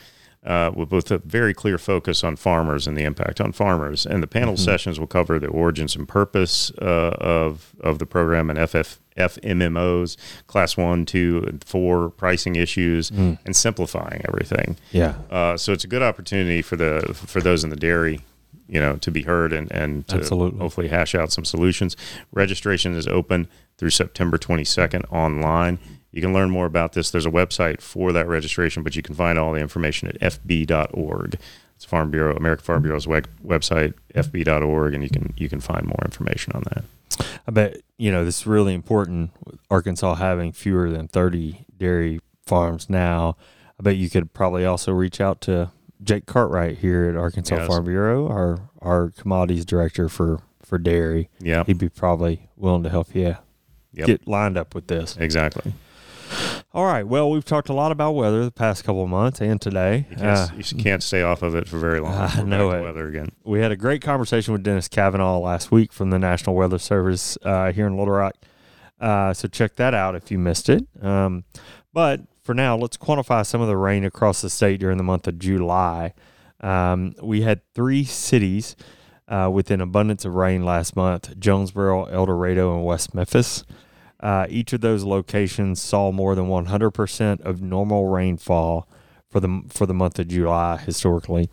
uh, 0.43 0.71
with 0.75 0.89
both 0.89 1.11
a 1.11 1.19
very 1.19 1.53
clear 1.53 1.77
focus 1.77 2.23
on 2.23 2.35
farmers 2.35 2.87
and 2.87 2.97
the 2.97 3.03
impact 3.03 3.39
on 3.39 3.51
farmers. 3.51 4.05
And 4.05 4.23
the 4.23 4.27
panel 4.27 4.55
mm-hmm. 4.55 4.63
sessions 4.63 4.99
will 4.99 5.07
cover 5.07 5.39
the 5.39 5.47
origins 5.47 5.95
and 5.95 6.07
purpose 6.07 6.71
uh, 6.81 7.15
of 7.19 7.75
of 7.81 7.99
the 7.99 8.05
program 8.05 8.49
and 8.49 8.57
FF, 8.69 8.99
FMMOs, 9.17 10.17
class 10.47 10.77
one, 10.77 11.05
two, 11.05 11.43
and 11.47 11.63
four 11.63 12.09
pricing 12.09 12.55
issues, 12.55 13.11
mm. 13.11 13.37
and 13.45 13.55
simplifying 13.55 14.21
everything. 14.27 14.77
Yeah. 14.91 15.15
Uh, 15.29 15.57
so 15.57 15.73
it's 15.73 15.83
a 15.83 15.87
good 15.87 16.01
opportunity 16.01 16.61
for 16.61 16.75
the 16.75 17.13
for 17.13 17.39
those 17.39 17.63
in 17.63 17.69
the 17.69 17.75
dairy. 17.75 18.21
You 18.67 18.79
know, 18.79 18.95
to 18.97 19.11
be 19.11 19.23
heard 19.23 19.51
and, 19.51 19.69
and 19.73 20.07
to 20.07 20.15
Absolutely. 20.15 20.59
hopefully 20.59 20.87
hash 20.87 21.13
out 21.13 21.33
some 21.33 21.43
solutions. 21.43 21.97
Registration 22.31 22.95
is 22.95 23.05
open 23.05 23.49
through 23.77 23.89
September 23.89 24.37
22nd 24.37 25.11
online. 25.11 25.77
You 26.11 26.21
can 26.21 26.33
learn 26.33 26.49
more 26.49 26.65
about 26.65 26.93
this. 26.93 27.09
There's 27.09 27.25
a 27.25 27.31
website 27.31 27.81
for 27.81 28.11
that 28.11 28.27
registration, 28.27 28.83
but 28.83 28.95
you 28.95 29.01
can 29.01 29.15
find 29.15 29.39
all 29.39 29.53
the 29.53 29.61
information 29.61 30.09
at 30.09 30.19
fb.org. 30.19 31.39
It's 31.75 31.85
Farm 31.85 32.11
Bureau, 32.11 32.35
American 32.35 32.63
Farm 32.63 32.83
Bureau's 32.83 33.07
web, 33.07 33.27
website, 33.43 33.93
fb.org, 34.13 34.93
and 34.93 35.03
you 35.03 35.09
can 35.09 35.33
you 35.37 35.49
can 35.49 35.59
find 35.59 35.85
more 35.85 36.01
information 36.05 36.53
on 36.53 36.63
that. 36.69 36.83
I 37.47 37.51
bet 37.51 37.81
you 37.97 38.11
know 38.11 38.25
this 38.25 38.41
is 38.41 38.47
really 38.47 38.73
important. 38.73 39.31
Arkansas 39.69 40.15
having 40.15 40.51
fewer 40.51 40.89
than 40.89 41.07
30 41.07 41.65
dairy 41.77 42.19
farms 42.45 42.89
now. 42.89 43.37
I 43.79 43.83
bet 43.83 43.95
you 43.95 44.09
could 44.09 44.33
probably 44.33 44.65
also 44.65 44.91
reach 44.91 45.19
out 45.19 45.41
to 45.41 45.71
Jake 46.03 46.25
Cartwright 46.25 46.79
here 46.79 47.05
at 47.05 47.15
Arkansas 47.15 47.55
yes. 47.55 47.67
Farm 47.67 47.85
Bureau, 47.85 48.27
our 48.27 48.69
our 48.81 49.09
commodities 49.11 49.65
director 49.65 50.09
for 50.09 50.41
for 50.61 50.77
dairy. 50.77 51.29
Yeah, 51.39 51.63
he'd 51.63 51.77
be 51.77 51.89
probably 51.89 52.49
willing 52.57 52.83
to 52.83 52.89
help 52.89 53.15
you 53.15 53.37
yep. 53.93 54.07
get 54.07 54.27
lined 54.27 54.57
up 54.57 54.75
with 54.75 54.87
this. 54.87 55.17
Exactly. 55.17 55.73
All 56.73 56.85
right. 56.85 57.05
Well, 57.05 57.29
we've 57.29 57.43
talked 57.43 57.67
a 57.67 57.73
lot 57.73 57.91
about 57.91 58.13
weather 58.13 58.45
the 58.45 58.51
past 58.51 58.85
couple 58.85 59.03
of 59.03 59.09
months 59.09 59.41
and 59.41 59.59
today. 59.59 60.07
You 60.09 60.15
can't, 60.15 60.39
uh, 60.39 60.47
you 60.55 60.63
can't 60.81 61.03
stay 61.03 61.21
off 61.21 61.41
of 61.41 61.53
it 61.53 61.67
for 61.67 61.77
very 61.77 61.99
long. 61.99 62.13
I 62.33 62.43
know 62.43 62.71
it. 62.71 62.81
Weather 62.81 63.07
again. 63.07 63.33
We 63.43 63.59
had 63.59 63.73
a 63.73 63.75
great 63.75 64.01
conversation 64.01 64.53
with 64.53 64.63
Dennis 64.63 64.87
Kavanaugh 64.87 65.39
last 65.39 65.69
week 65.69 65.91
from 65.91 66.11
the 66.11 66.19
National 66.19 66.55
Weather 66.55 66.79
Service 66.79 67.37
uh, 67.43 67.73
here 67.73 67.87
in 67.87 67.97
Little 67.97 68.13
Rock. 68.13 68.35
Uh, 69.01 69.33
so 69.33 69.49
check 69.49 69.75
that 69.75 69.93
out 69.93 70.15
if 70.15 70.31
you 70.31 70.39
missed 70.39 70.69
it. 70.69 70.87
Um, 71.01 71.43
but 71.91 72.21
for 72.41 72.53
now, 72.53 72.77
let's 72.77 72.95
quantify 72.95 73.45
some 73.45 73.59
of 73.59 73.67
the 73.67 73.75
rain 73.75 74.05
across 74.05 74.41
the 74.41 74.49
state 74.49 74.79
during 74.79 74.97
the 74.97 75.03
month 75.03 75.27
of 75.27 75.39
July. 75.39 76.13
Um, 76.61 77.15
we 77.21 77.41
had 77.41 77.61
three 77.73 78.05
cities 78.05 78.77
uh, 79.27 79.49
with 79.51 79.71
an 79.71 79.81
abundance 79.81 80.23
of 80.23 80.35
rain 80.35 80.63
last 80.63 80.95
month 80.95 81.37
Jonesboro, 81.37 82.05
El 82.05 82.27
Dorado, 82.27 82.75
and 82.75 82.85
West 82.85 83.13
Memphis. 83.13 83.65
Uh, 84.21 84.45
each 84.49 84.73
of 84.73 84.81
those 84.81 85.03
locations 85.03 85.81
saw 85.81 86.11
more 86.11 86.35
than 86.35 86.45
100% 86.45 87.41
of 87.41 87.61
normal 87.61 88.07
rainfall 88.07 88.87
for 89.29 89.39
the 89.39 89.63
for 89.69 89.85
the 89.85 89.93
month 89.93 90.19
of 90.19 90.27
July 90.27 90.75
historically, 90.75 91.49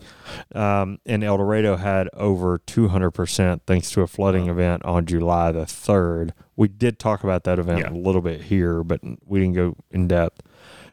um, 0.53 0.99
and 1.05 1.23
El 1.23 1.37
Dorado 1.37 1.77
had 1.77 2.09
over 2.13 2.59
200% 2.59 3.61
thanks 3.65 3.89
to 3.91 4.01
a 4.01 4.07
flooding 4.07 4.47
wow. 4.47 4.51
event 4.51 4.83
on 4.85 5.05
July 5.05 5.53
the 5.53 5.65
third. 5.65 6.33
We 6.57 6.67
did 6.67 6.99
talk 6.99 7.23
about 7.23 7.45
that 7.45 7.57
event 7.57 7.79
yeah. 7.79 7.91
a 7.91 7.95
little 7.95 8.21
bit 8.21 8.41
here, 8.41 8.83
but 8.83 8.99
we 9.25 9.39
didn't 9.39 9.55
go 9.55 9.77
in 9.91 10.09
depth. 10.09 10.41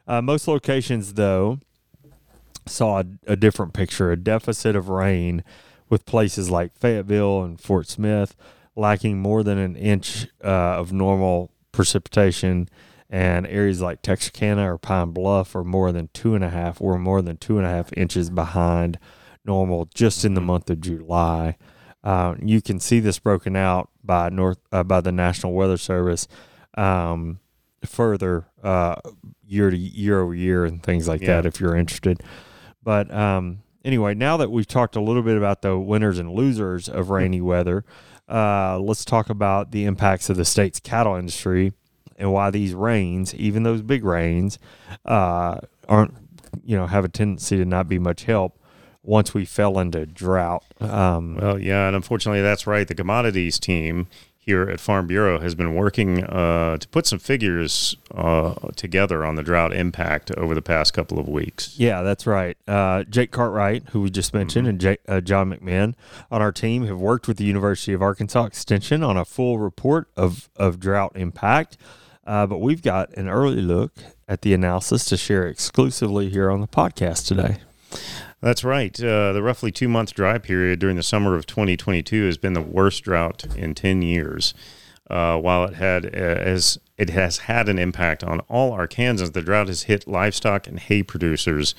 Uh, 0.07 0.23
most 0.23 0.47
locations, 0.47 1.15
though, 1.15 1.59
saw 2.67 3.01
a, 3.01 3.05
a 3.27 3.35
different 3.35 3.73
picture: 3.73 4.13
a 4.13 4.17
deficit 4.17 4.77
of 4.77 4.89
rain, 4.89 5.43
with 5.89 6.07
places 6.07 6.51
like 6.51 6.77
Fayetteville 6.77 7.43
and 7.43 7.61
Fort 7.61 7.89
Smith 7.89 8.37
lacking 8.77 9.19
more 9.19 9.43
than 9.43 9.59
an 9.59 9.75
inch 9.75 10.29
uh, 10.45 10.79
of 10.79 10.93
normal 10.93 11.51
precipitation, 11.77 12.69
and 13.09 13.47
areas 13.47 13.81
like 13.81 14.03
Texarkana 14.03 14.73
or 14.73 14.79
Pine 14.79 15.11
Bluff 15.11 15.55
are 15.55 15.63
more 15.63 15.93
than 15.93 16.09
two 16.13 16.35
and 16.35 16.43
a 16.43 16.51
half 16.51 16.81
or 16.81 16.99
more 16.99 17.23
than 17.23 17.37
two 17.37 17.59
and 17.59 17.67
a 17.67 17.71
half 17.71 17.93
inches 17.97 18.31
behind 18.31 18.99
normal 19.45 19.89
just 19.95 20.25
in 20.25 20.35
the 20.35 20.41
mm-hmm. 20.41 20.49
month 20.49 20.71
of 20.71 20.81
July. 20.81 21.57
Uh, 22.03 22.35
you 22.43 22.61
can 22.61 22.81
see 22.81 22.99
this 22.99 23.19
broken 23.19 23.57
out 23.57 23.91
by 24.03 24.29
North 24.29 24.59
uh, 24.73 24.83
by 24.83 25.01
the 25.01 25.13
National 25.13 25.53
Weather 25.53 25.77
Service 25.77 26.27
um, 26.77 27.41
further 27.85 28.47
uh, 28.63 28.97
year 29.47 29.71
to 29.71 29.77
year 29.77 30.21
over 30.21 30.35
year 30.35 30.65
and 30.65 30.83
things 30.83 31.07
like 31.07 31.21
yeah. 31.21 31.29
that 31.29 31.47
if 31.47 31.61
you're 31.61 31.77
interested. 31.77 32.23
But 32.83 33.13
um, 33.13 33.63
anyway, 33.85 34.15
now 34.15 34.37
that 34.37 34.51
we've 34.51 34.67
talked 34.67 34.97
a 34.97 35.01
little 35.01 35.23
bit 35.23 35.37
about 35.37 35.63
the 35.63 35.79
winners 35.79 36.19
and 36.19 36.33
losers 36.33 36.89
of 36.89 37.11
rainy 37.11 37.41
weather, 37.41 37.85
uh, 38.29 38.79
let's 38.79 39.05
talk 39.05 39.31
about 39.31 39.71
the 39.71 39.85
impacts 39.85 40.29
of 40.31 40.37
the 40.37 40.45
state's 40.45 40.81
cattle 40.81 41.15
industry 41.15 41.73
and 42.17 42.33
why 42.33 42.51
these 42.51 42.75
rains, 42.75 43.35
even 43.35 43.63
those 43.63 43.83
big 43.83 44.05
rains, 44.05 44.59
uh, 45.05 45.59
aren't 45.89 46.15
you 46.65 46.77
know 46.77 46.87
have 46.87 47.05
a 47.05 47.09
tendency 47.09 47.57
to 47.57 47.65
not 47.65 47.89
be 47.89 47.99
much 47.99 48.25
help 48.25 48.59
once 49.03 49.35
we 49.35 49.45
fell 49.45 49.79
into 49.79 50.05
drought. 50.07 50.65
Um, 50.81 51.37
well, 51.37 51.59
yeah, 51.59 51.87
and 51.87 51.97
unfortunately, 51.97 52.43
that's 52.43 52.67
right. 52.67 52.87
The 52.87 52.95
commodities 52.95 53.59
team 53.59 54.09
here 54.47 54.63
at 54.63 54.79
Farm 54.79 55.09
Bureau 55.09 55.41
has 55.41 55.57
been 55.57 55.75
working 55.75 56.23
uh, 56.25 56.79
to 56.79 56.89
put 56.89 57.05
some 57.05 57.19
figures 57.19 57.97
uh, 58.15 58.55
together 58.77 59.25
on 59.25 59.35
the 59.35 59.43
drought 59.43 59.75
impact 59.75 60.31
over 60.31 60.55
the 60.55 60.63
past 60.63 60.95
couple 60.95 61.19
of 61.19 61.29
weeks. 61.29 61.77
Yeah, 61.77 62.03
that's 62.03 62.29
right. 62.29 62.57
Uh, 62.69 63.03
Jake 63.03 63.33
Cartwright, 63.33 63.89
who 63.91 64.03
we 64.03 64.11
just 64.11 64.33
mentioned, 64.33 64.67
mm-hmm. 64.67 64.71
and 64.71 64.81
Jake, 64.81 65.01
uh, 65.09 65.21
John 65.21 65.53
McMahon 65.53 65.95
on 66.31 66.43
our 66.43 66.53
team 66.53 66.87
have 66.87 67.01
worked 67.01 67.27
with 67.27 67.39
the 67.39 67.45
University 67.45 67.93
of 67.93 68.01
Arkansas 68.01 68.45
Extension 68.45 69.03
on 69.03 69.17
a 69.17 69.25
full 69.25 69.59
report 69.59 70.09
of, 70.17 70.49
of 70.55 70.79
drought 70.79 71.13
impact. 71.17 71.77
Uh, 72.25 72.47
but 72.47 72.59
we've 72.59 72.83
got 72.83 73.13
an 73.15 73.29
early 73.29 73.61
look 73.61 73.95
at 74.29 74.43
the 74.43 74.55
analysis 74.55 75.05
to 75.07 75.17
share 75.17 75.47
exclusively 75.49 76.29
here 76.31 76.53
on 76.53 76.61
the 76.61 76.69
podcast 76.69 77.27
today. 77.27 77.59
That's 78.41 78.65
right. 78.65 78.99
Uh, 79.03 79.33
the 79.33 79.43
roughly 79.43 79.73
two 79.73 79.89
month 79.89 80.15
dry 80.15 80.39
period 80.39 80.79
during 80.79 80.97
the 80.97 81.03
summer 81.03 81.35
of 81.35 81.47
2022 81.47 82.27
has 82.27 82.37
been 82.37 82.53
the 82.53 82.61
worst 82.61 83.05
drought 83.05 83.47
in 83.57 83.75
10 83.75 84.03
years. 84.03 84.55
Uh, 85.09 85.39
while 85.39 85.65
it 85.65 85.75
had 85.75 86.05
uh, 86.05 86.09
as 86.19 86.79
it 86.99 87.11
has 87.11 87.39
had 87.39 87.69
an 87.69 87.79
impact 87.79 88.25
on 88.25 88.41
all 88.49 88.73
Arkansans, 88.73 89.33
the 89.33 89.43
drought 89.43 89.69
has 89.69 89.85
hit 89.85 90.09
livestock 90.09 90.67
and 90.67 90.81
hay 90.81 91.03
producers 91.03 91.75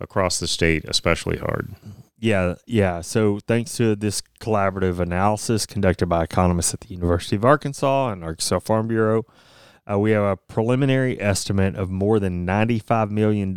across 0.00 0.40
the 0.40 0.48
state 0.48 0.84
especially 0.86 1.38
hard. 1.38 1.74
Yeah, 2.18 2.54
yeah. 2.66 3.00
So 3.00 3.40
thanks 3.46 3.76
to 3.76 3.96
this 3.96 4.22
collaborative 4.40 5.00
analysis 5.00 5.66
conducted 5.66 6.06
by 6.06 6.22
economists 6.22 6.74
at 6.74 6.80
the 6.80 6.94
University 6.94 7.36
of 7.36 7.44
Arkansas 7.44 8.10
and 8.10 8.22
Arkansas 8.22 8.60
Farm 8.60 8.86
Bureau, 8.86 9.24
uh, 9.90 9.98
we 9.98 10.12
have 10.12 10.22
a 10.22 10.36
preliminary 10.36 11.20
estimate 11.20 11.74
of 11.74 11.90
more 11.90 12.20
than 12.20 12.46
$95 12.46 13.10
million 13.10 13.52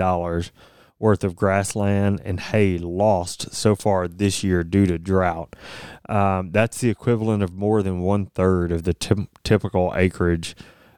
worth 1.06 1.24
of 1.24 1.36
grassland 1.36 2.20
and 2.26 2.40
hay 2.40 2.80
lost 2.80 3.54
so 3.54 3.76
far 3.76 4.08
this 4.08 4.44
year 4.44 4.64
due 4.64 4.88
to 4.88 4.98
drought. 4.98 5.56
Um, 6.10 6.50
that's 6.52 6.82
the 6.82 6.90
equivalent 6.90 7.44
of 7.44 7.54
more 7.54 7.84
than 7.84 8.00
one 8.00 8.26
third 8.26 8.72
of 8.72 8.86
the 8.86 8.96
t- 8.96 9.28
typical 9.44 9.94
acreage 9.96 10.56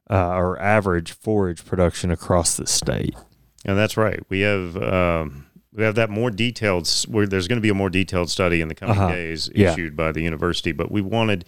uh, 0.10 0.30
or 0.30 0.58
average 0.62 1.12
forage 1.12 1.66
production 1.66 2.10
across 2.10 2.56
the 2.56 2.66
state. 2.66 3.16
And 3.66 3.78
that's 3.78 3.98
right. 3.98 4.22
We 4.30 4.40
have. 4.42 4.78
Um 4.82 5.44
we 5.74 5.84
have 5.84 5.94
that 5.94 6.10
more 6.10 6.32
detailed 6.32 6.90
where 7.08 7.28
there's 7.28 7.48
going 7.48 7.58
to 7.58 7.62
be 7.62 7.70
a 7.70 7.74
more 7.76 7.92
detailed 7.92 8.32
study 8.32 8.62
in 8.62 8.68
the 8.68 8.74
coming 8.74 8.98
uh-huh. 8.98 9.12
days 9.12 9.48
issued 9.54 9.94
yeah. 9.94 9.96
by 9.96 10.12
the 10.12 10.22
university 10.22 10.72
but 10.72 10.90
we 10.90 11.02
wanted 11.02 11.46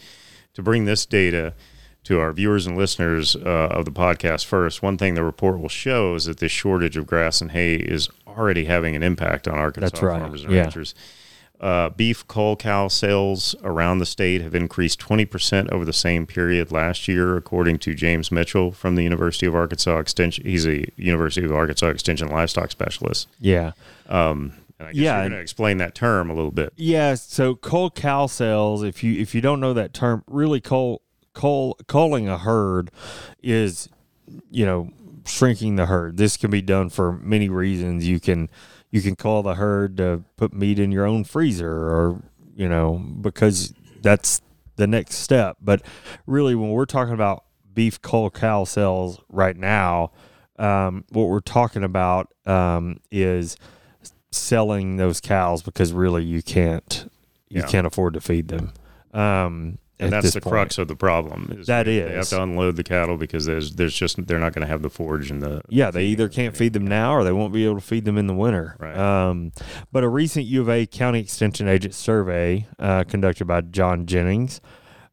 to 0.53 0.61
bring 0.61 0.85
this 0.85 1.07
data 1.07 1.55
to 2.03 2.19
our 2.19 2.31
viewers 2.31 2.65
and 2.65 2.77
listeners 2.77 3.35
uh, 3.35 3.69
of 3.71 3.85
the 3.85 3.91
podcast 3.91 4.45
first, 4.45 4.81
one 4.81 4.97
thing 4.97 5.15
the 5.15 5.23
report 5.23 5.59
will 5.59 5.69
show 5.69 6.15
is 6.15 6.25
that 6.25 6.37
this 6.37 6.51
shortage 6.51 6.97
of 6.97 7.05
grass 7.05 7.41
and 7.41 7.51
hay 7.51 7.75
is 7.75 8.09
already 8.27 8.65
having 8.65 8.95
an 8.95 9.03
impact 9.03 9.47
on 9.47 9.57
Arkansas 9.57 10.05
right. 10.05 10.19
farmers 10.19 10.43
and 10.43 10.53
yeah. 10.53 10.61
ranchers. 10.61 10.95
Uh, 11.59 11.89
beef 11.89 12.25
cull 12.29 12.55
cow 12.55 12.87
sales 12.87 13.53
around 13.63 13.97
the 13.97 14.05
state 14.05 14.41
have 14.41 14.55
increased 14.55 14.97
20% 15.01 15.69
over 15.73 15.83
the 15.83 15.91
same 15.91 16.25
period 16.25 16.71
last 16.71 17.05
year, 17.09 17.35
according 17.35 17.77
to 17.77 17.93
James 17.93 18.31
Mitchell 18.31 18.71
from 18.71 18.95
the 18.95 19.03
University 19.03 19.45
of 19.45 19.53
Arkansas 19.53 19.99
Extension. 19.99 20.45
He's 20.45 20.65
a 20.65 20.85
University 20.95 21.45
of 21.45 21.51
Arkansas 21.51 21.87
Extension 21.87 22.29
livestock 22.29 22.71
specialist. 22.71 23.27
Yeah. 23.41 23.73
Um, 24.07 24.53
yeah, 24.79 24.89
you're 24.93 25.21
going 25.23 25.31
to 25.31 25.39
explain 25.39 25.79
that 25.79 25.93
term 25.93 26.29
a 26.29 26.33
little 26.33 26.51
bit. 26.51 26.71
Yeah. 26.77 27.15
So 27.15 27.55
cull 27.55 27.91
cow 27.91 28.27
sales, 28.27 28.81
if 28.81 29.03
you 29.03 29.19
if 29.19 29.35
you 29.35 29.41
don't 29.41 29.59
know 29.59 29.73
that 29.73 29.93
term, 29.93 30.23
really 30.27 30.61
cull 30.61 31.01
cull, 31.33 31.77
culling 31.87 32.27
a 32.27 32.37
herd 32.37 32.91
is, 33.41 33.89
you 34.49 34.65
know, 34.65 34.91
shrinking 35.25 35.75
the 35.75 35.85
herd. 35.85 36.17
This 36.17 36.37
can 36.37 36.49
be 36.51 36.61
done 36.61 36.89
for 36.89 37.11
many 37.13 37.49
reasons. 37.49 38.07
You 38.07 38.19
can 38.19 38.49
you 38.91 39.01
can 39.01 39.15
cull 39.15 39.43
the 39.43 39.55
herd 39.55 39.97
to 39.97 40.23
put 40.37 40.53
meat 40.53 40.79
in 40.79 40.91
your 40.91 41.05
own 41.05 41.23
freezer 41.23 41.71
or 41.71 42.21
you 42.55 42.67
know 42.67 42.97
because 43.21 43.73
that's 44.01 44.41
the 44.77 44.87
next 44.87 45.15
step 45.15 45.57
but 45.61 45.81
really 46.25 46.55
when 46.55 46.71
we're 46.71 46.85
talking 46.85 47.13
about 47.13 47.43
beef 47.73 48.01
cull 48.01 48.31
cow 48.31 48.63
sales 48.63 49.19
right 49.29 49.55
now 49.57 50.11
um, 50.57 51.05
what 51.11 51.25
we're 51.27 51.39
talking 51.39 51.83
about 51.83 52.33
um, 52.47 52.99
is 53.11 53.57
selling 54.31 54.97
those 54.97 55.19
cows 55.21 55.61
because 55.61 55.93
really 55.93 56.23
you 56.23 56.41
can't 56.41 57.09
you 57.49 57.61
Yeah. 57.61 57.67
can't 57.67 57.85
afford 57.87 58.15
to 58.15 58.21
feed 58.21 58.47
them 58.47 58.73
um, 59.13 59.77
And 59.99 60.13
that's 60.13 60.33
the 60.33 60.41
point. 60.41 60.51
crux 60.51 60.77
of 60.77 60.87
the 60.87 60.95
problem. 60.95 61.55
Is 61.59 61.67
That 61.67 61.83
they, 61.83 61.99
They 61.99 62.13
have 62.13 62.29
to 62.29 62.41
unload 62.41 62.77
the 62.77 62.83
cattle 62.83 63.17
because 63.17 63.45
there's 63.45 63.75
there's 63.75 63.93
just 63.93 64.25
they're 64.27 64.39
not 64.39 64.53
going 64.53 64.65
to 64.65 64.71
have 64.71 64.81
the 64.81 64.89
forage 64.89 65.29
and 65.29 65.41
the 65.41 65.61
Yeah, 65.69 65.91
they 65.91 66.05
either 66.05 66.29
can't 66.29 66.55
feed 66.55 66.73
them 66.73 66.87
now 66.87 67.13
or 67.13 67.23
they 67.23 67.33
won't 67.33 67.53
be 67.53 67.65
able 67.65 67.75
to 67.75 67.81
feed 67.81 68.05
them 68.05 68.17
in 68.17 68.27
the 68.27 68.33
winter. 68.33 68.77
Right. 68.79 68.97
Um, 68.97 69.51
but 69.91 70.03
a 70.03 70.09
recent 70.09 70.45
U 70.45 70.61
of 70.61 70.69
A 70.69 70.85
County 70.85 71.19
Extension 71.19 71.67
Agent 71.67 71.93
survey 71.93 72.67
uh, 72.79 73.03
conducted 73.03 73.45
by 73.45 73.61
John 73.61 74.05
Jennings 74.05 74.61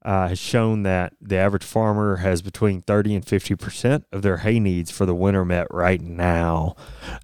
uh, 0.06 0.28
has 0.28 0.38
shown 0.38 0.84
that 0.84 1.14
the 1.20 1.36
average 1.36 1.64
farmer 1.64 2.16
has 2.16 2.40
between 2.40 2.80
30 2.80 3.16
and 3.16 3.26
50% 3.26 4.04
of 4.12 4.22
their 4.22 4.38
hay 4.38 4.60
needs 4.60 4.92
for 4.92 5.04
the 5.04 5.14
winter 5.14 5.44
met 5.44 5.66
right 5.72 6.00
now. 6.00 6.76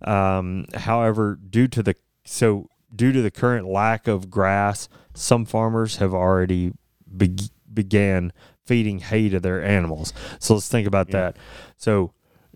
Um, 0.03 0.66
however, 0.75 1.38
due 1.48 1.68
to 1.68 1.83
the 1.83 1.94
so 2.25 2.68
due 2.94 3.12
to 3.12 3.22
the 3.22 3.31
current 3.31 3.68
lack 3.68 4.09
of 4.09 4.31
grass, 4.31 4.88
some 5.14 5.44
farmers 5.44 5.96
have 5.96 6.12
already 6.12 6.72
be- 7.16 7.51
began 7.72 8.33
feeding 8.64 9.01
hay 9.01 9.29
to 9.29 9.40
their 9.40 9.62
animals. 9.64 10.12
So 10.38 10.55
let's 10.55 10.68
think 10.68 10.87
about 10.87 11.09
Yeah. 11.09 11.12
that. 11.33 11.37
So 11.77 12.12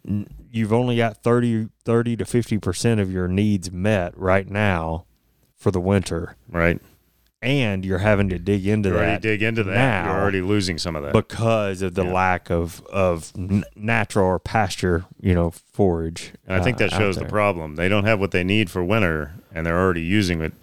n- 0.07 0.27
you've 0.51 0.73
only 0.73 0.97
got 0.97 1.23
30, 1.23 1.69
30 1.85 2.17
to 2.17 2.25
50% 2.25 3.01
of 3.01 3.11
your 3.13 3.27
needs 3.29 3.71
met 3.73 4.17
right 4.17 4.49
now 4.49 5.05
for 5.57 5.71
the 5.71 5.81
winter. 5.81 6.37
right. 6.51 6.81
And 7.43 7.85
you're 7.85 7.99
having 7.99 8.31
to 8.31 8.39
dig 8.39 8.67
into 8.67 8.89
You 8.89 8.95
that 8.95 9.01
already 9.01 9.21
dig 9.21 9.43
into 9.43 9.63
that. 9.65 10.07
You're 10.07 10.15
already 10.21 10.41
losing 10.41 10.79
some 10.79 10.97
of 10.97 11.03
that. 11.05 11.13
because 11.13 11.83
of 11.83 11.95
the 11.95 12.05
Yeah. 12.05 12.13
lack 12.13 12.51
of, 12.51 12.81
of 12.91 13.31
n- 13.37 13.63
natural 13.77 14.25
or 14.27 14.39
pasture, 14.39 15.05
you 15.21 15.35
know, 15.35 15.51
forage. 15.73 16.33
And 16.47 16.59
I 16.59 16.65
think 16.65 16.77
uh, 16.77 16.79
that 16.87 16.95
out 16.95 16.99
shows 16.99 17.17
the 17.17 17.27
problem. 17.27 17.77
They 17.77 17.89
don't 17.91 18.05
have 18.05 18.19
what 18.19 18.31
they 18.31 18.43
need 18.43 18.71
for 18.71 18.83
winter, 18.83 19.35
and 19.55 19.67
they're 19.67 19.79
already 19.79 20.01
using 20.01 20.41
it 20.41 20.55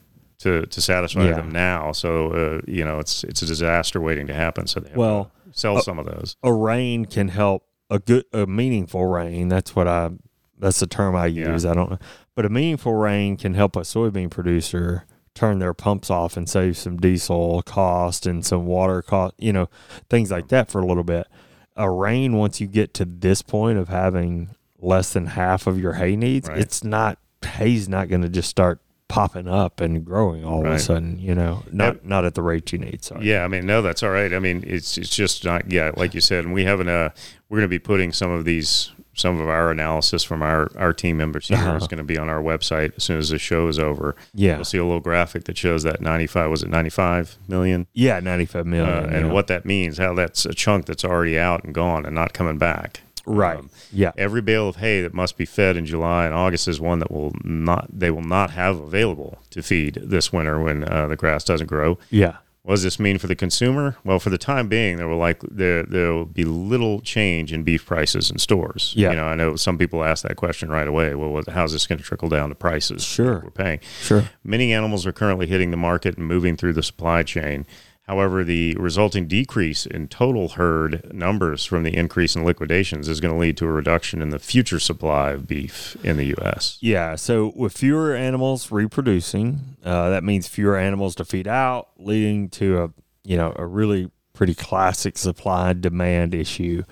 to 0.44 0.66
to 0.66 0.82
satisfy 0.82 1.26
Yeah. 1.26 1.34
them 1.38 1.50
now. 1.52 1.92
So 1.92 2.28
uh, 2.32 2.62
you 2.68 2.86
know, 2.86 3.00
it's 3.00 3.24
it's 3.24 3.42
a 3.42 3.46
disaster 3.46 4.00
waiting 4.00 4.28
to 4.28 4.34
happen. 4.34 4.68
So 4.68 4.80
they 4.80 4.92
Well, 4.96 5.32
to 5.52 5.58
sell 5.60 5.78
uh, 5.78 5.82
some 5.82 6.00
of 6.00 6.06
those. 6.06 6.36
a 6.44 6.54
rain 6.54 7.06
can 7.06 7.28
help 7.30 7.66
a 7.90 8.00
good 8.00 8.26
a 8.34 8.46
meaningful 8.48 9.06
rain 9.06 9.50
that's 9.50 9.76
what 9.76 9.88
i 9.88 10.10
that's 10.58 10.80
the 10.80 10.88
term 10.88 11.16
i 11.16 11.28
Yeah. 11.28 11.52
use 11.52 11.64
i 11.66 11.74
don't 11.76 11.92
know 11.92 12.00
but 12.34 12.46
a 12.46 12.50
meaningful 12.50 12.94
rain 12.94 13.36
can 13.38 13.54
help 13.54 13.76
a 13.76 13.82
soybean 13.82 14.32
producer 14.32 15.06
turn 15.36 15.60
their 15.60 15.74
pumps 15.76 16.10
off 16.10 16.36
and 16.38 16.50
save 16.50 16.78
some 16.78 16.98
diesel 16.98 17.62
cost 17.64 18.26
and 18.26 18.44
some 18.46 18.66
water 18.66 19.02
cost 19.04 19.36
you 19.38 19.52
know 19.54 19.68
things 20.10 20.32
like 20.32 20.48
that 20.48 20.72
for 20.72 20.80
a 20.80 20.86
little 20.86 21.04
bit 21.04 21.28
a 21.76 21.92
rain 21.92 22.36
once 22.38 22.60
you 22.62 22.68
get 22.68 22.94
to 22.96 23.06
this 23.06 23.42
point 23.44 23.78
of 23.78 23.90
having 23.90 24.50
less 24.80 25.14
than 25.14 25.28
half 25.28 25.68
of 25.68 25.78
your 25.80 25.94
hay 25.94 26.16
needs 26.16 26.48
Right. 26.48 26.58
it's 26.60 26.84
not 26.84 27.20
hay's 27.46 27.88
not 27.90 28.08
going 28.08 28.22
to 28.22 28.30
just 28.30 28.50
start 28.50 28.80
popping 29.14 29.48
up 29.48 29.80
and 29.80 30.04
growing 30.04 30.44
all 30.44 30.66
of 30.66 30.72
a 30.72 30.80
sudden 30.80 31.20
you 31.20 31.36
know 31.36 31.62
not 31.72 32.04
not 32.04 32.26
at 32.26 32.34
the 32.34 32.42
rate 32.42 32.72
you 32.74 32.80
need 32.80 33.04
sorry 33.04 33.24
Yeah, 33.30 33.44
I 33.44 33.48
mean, 33.48 33.66
no, 33.68 33.82
that's 33.84 34.02
all 34.02 34.10
right. 34.10 34.34
I 34.34 34.40
mean, 34.40 34.64
it's 34.66 34.98
it's 34.98 35.16
just 35.16 35.46
not. 35.46 35.70
Yeah, 35.72 35.92
like 35.96 36.16
you 36.16 36.22
said, 36.22 36.46
and 36.46 36.54
we 36.54 36.64
haven't. 36.66 36.90
Uh, 36.90 37.10
we're 37.48 37.58
going 37.60 37.70
to 37.70 37.78
be 37.80 37.86
putting 37.94 38.12
some 38.12 38.32
of 38.32 38.44
these, 38.46 38.92
some 39.14 39.40
of 39.40 39.48
our 39.48 39.70
analysis 39.70 40.24
from 40.24 40.42
our 40.42 40.72
our 40.78 40.94
team 40.94 41.18
members 41.18 41.48
here 41.48 41.58
Uh-huh. 41.58 41.76
is 41.76 41.88
going 41.88 42.00
to 42.00 42.04
be 42.14 42.18
on 42.18 42.28
our 42.28 42.42
website 42.42 42.94
as 42.98 43.04
soon 43.04 43.20
as 43.20 43.30
the 43.30 43.38
show 43.38 43.68
is 43.68 43.78
over. 43.78 44.16
yeah 44.34 44.56
You'll 44.56 44.66
see 44.66 44.80
a 44.80 44.84
little 44.84 45.00
graphic 45.00 45.44
that 45.46 45.58
shows 45.58 45.84
that 45.84 46.02
ninety 46.02 46.26
five 46.28 46.50
was 46.50 46.64
it 46.64 46.70
ninety 46.70 46.90
five 46.90 47.38
million, 47.48 47.86
yeah 47.94 48.20
95 48.20 48.66
million 48.66 48.90
uh, 48.90 49.08
and 49.16 49.28
yeah. 49.28 49.32
what 49.32 49.46
that 49.48 49.64
means. 49.64 50.00
How 50.00 50.16
that's 50.16 50.46
a 50.48 50.54
chunk 50.56 50.88
that's 50.88 51.06
already 51.06 51.38
out 51.38 51.64
and 51.64 51.72
gone 51.76 52.04
and 52.08 52.16
not 52.16 52.34
coming 52.34 52.58
back. 52.58 53.02
Right 53.26 53.58
Um, 53.60 53.70
yeah 53.92 54.12
Every 54.18 54.42
bale 54.42 54.68
of 54.68 54.78
hay 54.78 55.02
that 55.02 55.14
must 55.14 55.38
be 55.38 55.46
fed 55.46 55.78
in 55.78 55.86
July 55.86 56.26
and 56.26 56.34
August 56.34 56.68
is 56.68 56.80
one 56.82 57.00
that 57.00 57.12
will 57.12 57.34
not 57.44 57.88
they 57.92 58.12
will 58.12 58.22
not 58.24 58.52
have 58.52 58.80
available 58.80 59.40
to 59.52 59.62
feed 59.62 59.96
this 60.04 60.34
winter 60.34 60.60
when 60.62 60.84
uh, 60.84 61.08
the 61.08 61.16
grass 61.16 61.44
doesn't 61.44 61.68
grow. 61.68 61.98
yeah 62.10 62.38
What 62.64 62.76
does 62.76 62.84
this 62.84 62.98
mean 63.00 63.18
for 63.18 63.28
the 63.28 63.36
consumer? 63.36 63.98
Well, 64.06 64.20
for 64.20 64.30
the 64.30 64.38
time 64.38 64.68
being, 64.70 64.96
there 64.98 65.08
will 65.08 65.18
likely 65.18 65.50
there 65.52 65.84
there 65.84 66.14
will 66.14 66.26
be 66.26 66.46
little 66.46 67.02
change 67.02 67.52
in 67.52 67.64
beef 67.64 67.86
prices 67.86 68.32
in 68.32 68.38
stores. 68.40 68.94
Yeah. 68.96 69.10
you 69.12 69.18
know, 69.18 69.26
I 69.26 69.36
know 69.36 69.56
some 69.58 69.78
people 69.78 70.02
ask 70.04 70.24
that 70.24 70.36
question 70.38 70.70
right 70.70 70.88
away. 70.88 71.14
Well, 71.16 71.32
what, 71.34 71.50
how's 71.50 71.72
this 71.74 71.86
going 71.88 72.00
to 72.00 72.06
trickle 72.06 72.30
down 72.30 72.48
to 72.50 72.56
prices? 72.56 73.04
Sure. 73.04 73.42
we're 73.44 73.52
paying. 73.52 73.80
Sure. 74.02 74.24
Many 74.46 74.74
animals 74.74 75.06
are 75.06 75.12
currently 75.14 75.46
hitting 75.48 75.72
the 75.72 75.78
market 75.90 76.18
and 76.18 76.26
moving 76.28 76.56
through 76.58 76.74
the 76.74 76.84
supply 76.84 77.24
chain. 77.24 77.66
However, 78.04 78.44
the 78.44 78.76
resulting 78.76 79.28
decrease 79.28 79.86
in 79.86 80.10
total 80.10 80.50
herd 80.50 81.14
numbers 81.14 81.64
from 81.64 81.84
the 81.84 81.96
increase 81.96 82.36
in 82.36 82.44
liquidations 82.44 83.08
is 83.08 83.22
going 83.22 83.34
to 83.34 83.40
lead 83.40 83.56
to 83.58 83.66
a 83.66 83.72
reduction 83.72 84.22
in 84.22 84.30
the 84.30 84.40
future 84.40 84.80
supply 84.80 85.32
of 85.32 85.48
beef 85.48 85.96
in 86.04 86.18
the 86.18 86.26
U.S. 86.26 86.78
Yeah. 86.82 87.16
So 87.16 87.54
with 87.56 87.78
fewer 87.78 88.14
animals 88.14 88.72
reproducing, 88.72 89.78
uh, 89.86 90.10
that 90.10 90.24
means 90.24 90.50
fewer 90.50 90.76
animals 90.76 91.16
to 91.16 91.26
feed 91.26 91.48
out, 91.48 91.90
leading 91.98 92.50
to 92.50 92.84
a 92.84 92.90
you 93.24 93.38
know 93.38 93.54
a 93.56 93.66
really 93.66 94.12
pretty 94.34 94.54
classic 94.54 95.18
supply 95.18 95.72
and 95.72 95.82
demand 95.82 96.34
issue. 96.36 96.84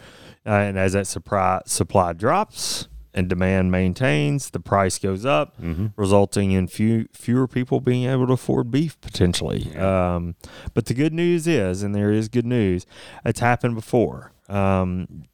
Uh, 0.45 0.49
and 0.51 0.79
as 0.79 0.93
that 0.93 1.07
supply 1.07 1.61
supply 1.65 2.13
drops 2.13 2.87
and 3.13 3.27
demand 3.27 3.71
maintains, 3.71 4.49
the 4.51 4.59
price 4.59 4.97
goes 4.97 5.25
up, 5.25 5.55
resulting 5.95 6.51
in 6.51 6.67
few 6.67 7.07
fewer 7.13 7.47
people 7.47 7.81
being 7.81 8.05
able 8.09 8.27
to 8.27 8.33
afford 8.33 8.71
beef 8.71 8.99
potentially. 9.01 9.75
Um, 9.75 10.35
but 10.73 10.85
the 10.85 10.93
good 10.93 11.13
news 11.13 11.47
is, 11.47 11.83
and 11.83 11.93
there 11.93 12.11
is 12.11 12.29
good 12.29 12.45
news, 12.45 12.85
it's 13.25 13.39
happened 13.41 13.75
before. 13.75 14.31
Um, 14.47 15.25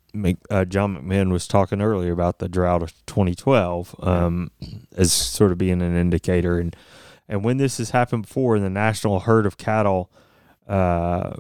uh, 0.49 0.65
John 0.65 0.97
McMahon 0.97 1.31
was 1.31 1.47
talking 1.47 1.81
earlier 1.81 2.11
about 2.11 2.39
the 2.39 2.49
drought 2.49 2.81
of 2.81 2.93
2012 3.05 3.95
um, 3.99 4.49
as 4.95 5.13
sort 5.13 5.51
of 5.51 5.57
being 5.59 5.81
an 5.81 5.95
indicator, 5.95 6.57
and 6.59 6.75
and 7.29 7.43
when 7.43 7.57
this 7.57 7.77
has 7.77 7.91
happened 7.91 8.23
before, 8.23 8.57
the 8.57 8.69
national 8.69 9.21
herd 9.21 9.45
of 9.45 9.57
cattle 9.57 10.09
uh, 10.67 11.35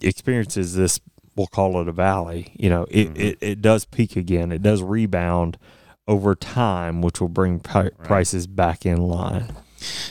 experiences 0.00 0.74
this, 0.74 0.98
we'll 1.36 1.46
call 1.46 1.80
it 1.80 1.88
a 1.88 1.92
valley. 1.92 2.52
You 2.56 2.70
know, 2.70 2.86
it, 2.90 3.16
it, 3.18 3.38
it 3.40 3.62
does 3.62 3.84
peak 3.84 4.16
again. 4.16 4.52
It 4.52 4.62
does 4.62 4.82
rebound 4.82 5.58
over 6.06 6.34
time, 6.34 7.00
which 7.02 7.20
will 7.20 7.28
bring 7.28 7.60
pri- 7.60 7.90
prices 8.02 8.46
back 8.46 8.84
in 8.86 8.98
line. 8.98 9.54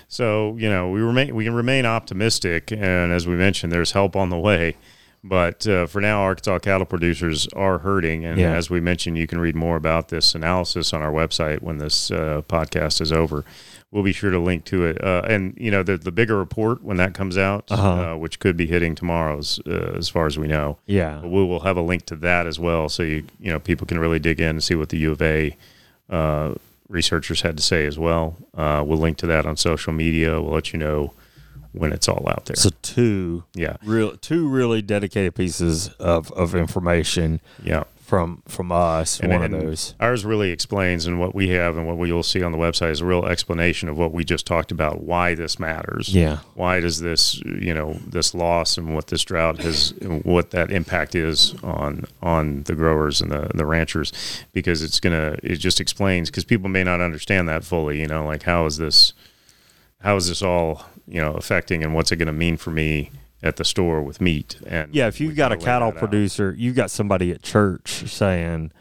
So 0.07 0.55
you 0.57 0.69
know 0.69 0.89
we 0.91 1.01
remain 1.01 1.33
we 1.35 1.45
can 1.45 1.53
remain 1.55 1.85
optimistic, 1.85 2.71
and 2.71 3.11
as 3.11 3.25
we 3.27 3.35
mentioned, 3.35 3.71
there's 3.71 3.91
help 3.91 4.15
on 4.15 4.29
the 4.29 4.37
way. 4.37 4.75
But 5.23 5.65
uh, 5.65 5.87
for 5.87 6.01
now, 6.01 6.19
Arkansas 6.21 6.59
cattle 6.59 6.85
producers 6.85 7.47
are 7.55 7.79
hurting, 7.79 8.25
and 8.25 8.37
Yeah. 8.37 8.51
as 8.53 8.69
we 8.69 8.81
mentioned, 8.81 9.17
you 9.17 9.25
can 9.25 9.39
read 9.39 9.55
more 9.55 9.77
about 9.77 10.09
this 10.09 10.35
analysis 10.35 10.93
on 10.93 11.01
our 11.01 11.11
website 11.13 11.61
when 11.61 11.77
this 11.77 12.11
uh, 12.11 12.41
podcast 12.49 12.99
is 12.99 13.11
over. 13.13 13.45
We'll 13.93 14.03
be 14.03 14.11
sure 14.11 14.31
to 14.31 14.39
link 14.39 14.65
to 14.65 14.85
it, 14.85 15.03
uh, 15.03 15.21
and 15.29 15.53
you 15.55 15.69
know 15.69 15.83
the 15.83 15.97
the 15.97 16.11
bigger 16.11 16.35
report 16.37 16.81
when 16.83 16.97
that 16.97 17.13
comes 17.13 17.37
out, 17.37 17.71
Uh-huh. 17.71 17.89
uh, 18.13 18.17
which 18.17 18.39
could 18.39 18.57
be 18.57 18.65
hitting 18.65 18.95
tomorrow's, 18.95 19.59
uh, 19.67 19.93
as 19.95 20.09
far 20.09 20.25
as 20.25 20.35
we 20.37 20.47
know. 20.47 20.79
Yeah. 20.87 21.21
We 21.21 21.45
will 21.45 21.59
have 21.59 21.77
a 21.77 21.81
link 21.81 22.05
to 22.07 22.15
that 22.15 22.47
as 22.47 22.57
well, 22.59 22.89
so 22.89 23.03
you 23.03 23.23
you 23.39 23.51
know 23.51 23.59
people 23.59 23.85
can 23.85 23.99
really 23.99 24.19
dig 24.19 24.39
in 24.41 24.49
and 24.49 24.63
see 24.63 24.73
what 24.75 24.89
the 24.89 24.97
U 24.97 25.11
of 25.11 25.21
A 25.21 25.55
uh, 26.09 26.55
researchers 26.89 27.41
had 27.41 27.55
to 27.57 27.63
say 27.63 27.85
as 27.85 27.97
well. 27.99 28.35
Uh, 28.57 28.83
we'll 28.85 28.97
link 28.97 29.17
to 29.17 29.27
that 29.27 29.45
on 29.45 29.57
social 29.57 29.93
media. 29.93 30.41
We'll 30.41 30.53
let 30.53 30.73
you 30.73 30.79
know 30.79 31.13
when 31.71 31.91
it's 31.93 32.07
all 32.07 32.25
out 32.29 32.45
there. 32.45 32.55
So 32.55 32.69
two 32.81 33.43
yeah, 33.53 33.77
real 33.83 34.15
two 34.17 34.47
really 34.47 34.81
dedicated 34.81 35.35
pieces 35.35 35.89
of, 35.99 36.31
of 36.33 36.55
information 36.55 37.41
yeah. 37.63 37.83
From 38.03 38.43
from 38.47 38.71
us. 38.71 39.19
And- 39.19 39.31
one 39.31 39.43
and 39.43 39.55
of 39.55 39.61
those. 39.61 39.95
Ours 39.99 40.25
really 40.25 40.51
explains, 40.51 41.07
and 41.07 41.19
what 41.19 41.33
we 41.33 41.49
have 41.49 41.77
and 41.77 41.87
what 41.87 41.97
we 41.97 42.11
will 42.11 42.21
see 42.21 42.43
on 42.43 42.51
the 42.51 42.57
website 42.57 42.91
is 42.91 43.01
a 43.01 43.05
real 43.05 43.25
explanation 43.25 43.89
of 43.89 43.97
what 43.97 44.11
we 44.11 44.23
just 44.23 44.45
talked 44.45 44.71
about. 44.71 45.01
Why 45.03 45.33
this 45.35 45.57
matters. 45.59 46.13
Yeah. 46.13 46.39
Why 46.53 46.79
does 46.79 46.99
this, 46.99 47.41
you 47.45 47.73
know, 47.73 47.93
this 48.05 48.35
loss 48.35 48.77
and 48.77 48.93
what 48.93 49.07
this 49.07 49.23
drought 49.23 49.59
has, 49.61 49.93
what 50.23 50.51
that 50.51 50.71
impact 50.71 51.15
is 51.15 51.55
on 51.63 52.05
on 52.21 52.63
the 52.63 52.75
growers 52.75 53.21
and 53.21 53.31
the 53.31 53.49
the 53.55 53.65
ranchers, 53.65 54.11
because 54.51 54.83
it's 54.83 54.99
gonna, 54.99 55.37
it 55.41 55.55
just 55.55 55.79
explains 55.79 56.29
because 56.29 56.43
people 56.43 56.69
may 56.69 56.83
not 56.83 57.01
understand 57.01 57.47
that 57.49 57.63
fully. 57.63 58.01
You 58.01 58.07
know, 58.07 58.25
like 58.25 58.43
how 58.43 58.65
is 58.65 58.77
this, 58.77 59.13
how 60.01 60.17
is 60.17 60.27
this 60.27 60.41
all, 60.41 60.85
you 61.07 61.21
know, 61.21 61.33
affecting, 61.33 61.83
and 61.83 61.95
what's 61.95 62.11
it 62.11 62.17
going 62.17 62.27
to 62.27 62.33
mean 62.33 62.57
for 62.57 62.71
me 62.71 63.11
at 63.43 63.57
the 63.57 63.65
store 63.65 64.01
with 64.01 64.19
meat? 64.21 64.55
And 64.65 64.93
Yeah, 64.95 65.07
if 65.07 65.19
you've 65.21 65.35
got 65.35 65.51
a 65.51 65.57
cattle 65.57 65.89
that 65.91 65.97
out. 65.97 65.99
producer, 65.99 66.55
you've 66.57 66.75
got 66.75 66.89
somebody 66.89 67.31
at 67.31 67.43
church 67.43 68.09
saying, 68.09 68.71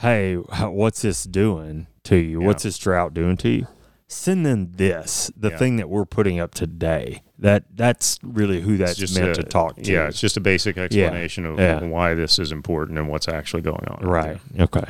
"Hey, 0.00 0.34
what's 0.34 1.02
this 1.02 1.24
doing 1.24 1.86
to 2.04 2.16
you? 2.16 2.40
Yeah. 2.40 2.46
What's 2.46 2.62
this 2.62 2.78
drought 2.78 3.14
doing 3.14 3.36
to 3.38 3.48
you?" 3.48 3.66
Send 4.06 4.44
them 4.44 4.72
this, 4.76 5.30
the 5.36 5.50
Yeah. 5.50 5.56
thing 5.56 5.76
that 5.76 5.88
we're 5.88 6.04
putting 6.04 6.40
up 6.40 6.52
today. 6.52 7.22
That 7.38 7.64
that's 7.74 8.18
really 8.24 8.60
who 8.60 8.76
that's 8.76 9.14
meant 9.16 9.30
a- 9.30 9.34
to 9.34 9.42
talk 9.44 9.76
to. 9.76 9.90
Yeah, 9.92 10.08
it's 10.08 10.20
just 10.20 10.36
a 10.36 10.40
basic 10.40 10.76
explanation 10.76 11.46
of 11.46 11.58
Yeah. 11.60 11.82
why 11.84 12.14
this 12.14 12.38
is 12.38 12.50
important 12.52 12.98
and 12.98 13.08
what's 13.08 13.28
actually 13.28 13.62
going 13.62 13.86
on. 13.88 14.06
right. 14.06 14.38
Okay. 14.58 14.84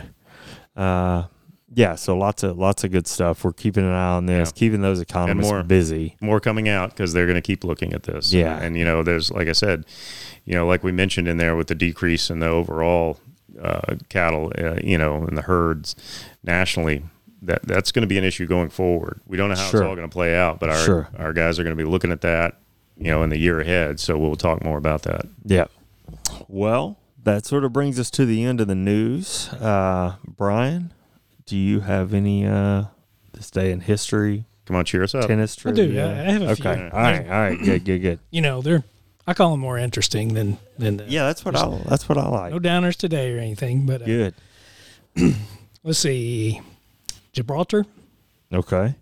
Uh, 0.76 1.24
yeah, 1.74 1.94
so 1.94 2.16
lots 2.16 2.42
of 2.42 2.58
lots 2.58 2.84
of 2.84 2.90
good 2.90 3.06
stuff. 3.06 3.44
We're 3.44 3.52
keeping 3.52 3.84
an 3.84 3.92
eye 3.92 4.12
on 4.16 4.26
this, 4.26 4.48
Yeah. 4.48 4.58
keeping 4.58 4.80
those 4.82 5.00
economists 5.00 5.48
more. 5.50 5.62
busy. 5.62 6.16
more 6.20 6.40
coming 6.40 6.68
out 6.68 6.90
because 6.90 7.12
they're 7.12 7.26
going 7.26 7.36
to 7.36 7.40
keep 7.42 7.64
looking 7.64 7.92
at 7.92 8.02
this. 8.04 8.32
Yeah. 8.32 8.58
and 8.60 8.76
you 8.76 8.84
know, 8.84 9.02
there's 9.02 9.30
like 9.30 9.48
I 9.48 9.52
said, 9.52 9.84
you 10.44 10.54
know, 10.54 10.66
like 10.66 10.82
we 10.82 10.92
mentioned 10.92 11.28
in 11.28 11.36
there 11.36 11.54
with 11.56 11.68
the 11.68 11.74
decrease 11.74 12.30
in 12.30 12.40
the 12.40 12.48
overall 12.48 13.18
uh, 13.60 13.96
cattle, 14.08 14.52
uh, 14.58 14.76
you 14.82 14.96
know, 14.98 15.24
in 15.26 15.34
the 15.34 15.42
herds 15.42 15.94
nationally. 16.44 17.02
That 17.42 17.62
that's 17.62 17.90
going 17.90 18.02
to 18.02 18.06
be 18.06 18.18
an 18.18 18.24
issue 18.24 18.46
going 18.46 18.68
forward. 18.68 19.20
We 19.26 19.38
don't 19.38 19.48
know 19.48 19.54
how 19.56 19.70
Sure. 19.70 19.80
it's 19.80 19.88
all 19.88 19.96
going 19.96 20.06
to 20.08 20.12
play 20.12 20.36
out, 20.36 20.60
but 20.60 20.68
our 20.68 20.76
Sure. 20.76 21.08
our 21.18 21.32
guys 21.32 21.58
are 21.58 21.62
going 21.64 21.74
to 21.76 21.82
be 21.82 21.88
looking 21.88 22.12
at 22.12 22.20
that, 22.20 22.58
you 22.98 23.10
know, 23.10 23.22
in 23.22 23.30
the 23.30 23.38
year 23.38 23.60
ahead. 23.60 23.98
So 23.98 24.18
we'll 24.18 24.36
talk 24.36 24.62
more 24.62 24.76
about 24.76 25.02
that. 25.04 25.22
Yeah. 25.46 25.64
Well, 26.48 26.98
that 27.22 27.46
sort 27.46 27.64
of 27.64 27.72
brings 27.72 27.98
us 27.98 28.10
to 28.12 28.26
the 28.26 28.44
end 28.44 28.60
of 28.60 28.66
the 28.68 28.74
news. 28.74 29.48
Uh, 29.54 30.16
Brian, 30.26 30.92
do 31.50 31.56
you 31.56 31.80
have 31.80 32.14
any 32.14 32.46
uh, 32.46 32.84
this 33.32 33.50
day 33.50 33.72
in 33.72 33.80
history, 33.80 34.44
Come 34.66 34.76
on, 34.76 34.84
cheer 34.84 35.02
us 35.02 35.14
up. 35.16 35.26
tennis 35.26 35.56
I 35.66 35.70
do. 35.72 35.74
trivia? 35.86 36.06
I- 36.06 36.10
I 36.28 36.30
have 36.32 36.42
a 36.42 36.54
few. 36.56 36.64
okay. 36.70 36.90
All 36.92 37.00
right. 37.02 37.24
All 37.26 37.32
right. 37.40 37.58
Good. 37.58 37.84
Good. 37.84 37.98
Good. 38.02 38.18
You 38.30 38.40
know, 38.40 38.62
they're 38.62 38.84
I 39.26 39.34
call 39.34 39.50
them 39.50 39.60
more 39.60 39.76
interesting 39.78 40.34
than 40.34 40.58
than 40.78 40.96
the, 40.98 41.04
Yeah, 41.08 41.24
that's 41.26 41.44
what 41.44 41.56
I. 41.56 41.68
That's 41.88 42.08
what 42.08 42.18
I 42.18 42.28
like. 42.28 42.52
no 42.52 42.58
downers 42.60 42.94
today 42.96 43.34
or 43.34 43.38
anything. 43.38 43.84
But 43.84 44.02
uh, 44.02 44.06
Good. 44.06 44.34
let's 45.82 45.98
see, 45.98 46.60
Gibraltar 47.32 47.84
Okay. 48.52 48.94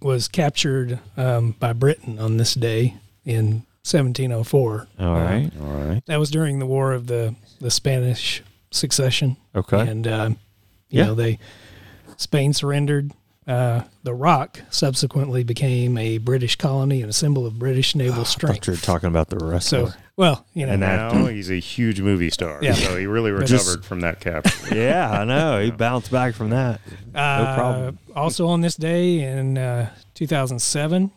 was 0.00 0.28
captured 0.28 0.98
um, 1.16 1.52
by 1.58 1.72
Britain 1.72 2.18
on 2.18 2.36
this 2.36 2.54
day 2.54 2.94
in 3.24 3.64
1704. 3.84 4.88
All 5.00 5.06
Uh, 5.06 5.18
right. 5.24 5.50
All 5.60 5.66
right. 5.88 6.02
That 6.06 6.18
was 6.18 6.30
during 6.30 6.58
the 6.58 6.66
War 6.66 6.92
of 6.92 7.06
the 7.06 7.34
the 7.60 7.70
Spanish 7.70 8.42
Succession. 8.70 9.36
Okay. 9.54 9.80
and 9.80 10.06
um, 10.06 10.32
you 10.90 11.00
Yeah. 11.00 11.06
know 11.06 11.14
they 11.14 11.38
Spain 12.18 12.52
surrendered. 12.52 13.12
Uh, 13.46 13.84
the 14.02 14.12
Rock 14.12 14.60
subsequently 14.68 15.42
became 15.42 15.96
a 15.96 16.18
British 16.18 16.56
colony 16.56 17.00
and 17.00 17.08
a 17.08 17.14
symbol 17.14 17.46
of 17.46 17.58
British 17.58 17.94
naval 17.94 18.12
I 18.12 18.16
thought 18.18 18.26
strength. 18.26 18.66
you 18.66 18.74
were 18.74 18.76
talking 18.78 19.06
about 19.08 19.28
the 19.30 19.38
wrestler. 19.38 19.86
So, 19.88 19.92
well, 20.16 20.44
you 20.52 20.66
know, 20.66 20.72
And 20.72 20.80
Now 20.82 21.06
actor. 21.08 21.30
he's 21.32 21.50
a 21.50 21.58
huge 21.58 22.02
movie 22.02 22.28
star. 22.28 22.58
Yeah. 22.60 22.74
So 22.74 22.98
he 22.98 23.06
really 23.06 23.30
recovered 23.30 23.48
just- 23.48 23.84
from 23.84 24.00
that 24.00 24.20
capture. 24.20 24.74
yeah, 24.76 25.10
I 25.10 25.24
know. 25.24 25.62
He 25.62 25.70
bounced 25.70 26.10
back 26.10 26.34
from 26.34 26.50
that. 26.50 26.82
uh, 27.14 27.54
problem. 27.54 27.98
Also 28.14 28.46
on 28.48 28.60
this 28.60 28.76
day 28.76 29.20
in 29.20 29.56
uh, 29.56 29.88
2007, 30.12 31.10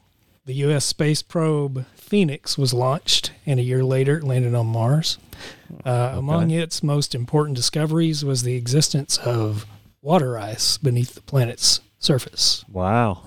the 0.46 0.54
U.S. 0.54 0.86
space 0.86 1.22
probe 1.22 1.86
Phoenix 1.96 2.58
was 2.58 2.74
launched, 2.74 3.32
and 3.46 3.60
a 3.60 3.64
year 3.64 3.84
later 3.84 4.20
it 4.20 4.24
landed 4.24 4.56
on 4.56 4.68
Mars. 4.68 5.18
Uh, 5.86 6.14
Among 6.16 6.50
its 6.52 6.82
most 6.82 7.14
important 7.14 7.58
discoveries 7.58 8.24
was 8.24 8.44
the 8.44 8.56
existence 8.56 9.18
of 9.18 9.66
water 10.02 10.38
ice 10.38 10.78
beneath 10.78 11.14
the 11.16 11.22
planet's 11.22 11.80
surface. 12.00 12.64
Wow. 12.72 13.24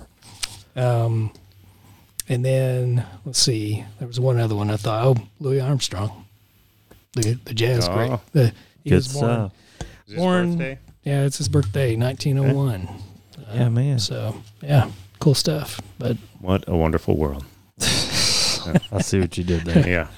Um, 0.76 1.32
and 2.28 2.44
then 2.44 3.06
let's 3.24 3.38
see, 3.38 3.84
there 3.98 4.08
was 4.08 4.18
one 4.18 4.38
other 4.40 4.54
one 4.56 4.70
I 4.70 4.76
thought. 4.76 5.04
Oh, 5.06 5.16
Louis 5.40 5.60
Armstrong, 5.60 6.24
the 7.12 7.38
the 7.44 7.54
jazz 7.54 7.88
Oh. 7.88 7.94
great. 7.94 8.12
The, 8.32 8.52
he 8.82 8.90
Good 8.90 8.96
was 8.96 9.12
born. 9.12 9.24
stuff. 9.30 9.52
Is 9.80 9.86
his 10.12 10.16
Born- 10.16 10.50
birthday? 10.56 10.78
Yeah, 11.04 11.24
it's 11.24 11.38
his 11.38 11.48
birthday, 11.48 11.96
1901. 11.96 12.88
Yeah, 13.54 13.68
man. 13.68 13.98
So 13.98 14.36
yeah, 14.62 14.90
cool 15.20 15.34
stuff. 15.34 15.80
But 15.98 16.16
What 16.40 16.64
a 16.66 16.76
wonderful 16.76 17.16
world. 17.16 17.44
I 17.80 19.00
see 19.02 19.20
what 19.20 19.36
you 19.38 19.44
did 19.44 19.64
there. 19.66 19.86
Yeah. 19.86 20.08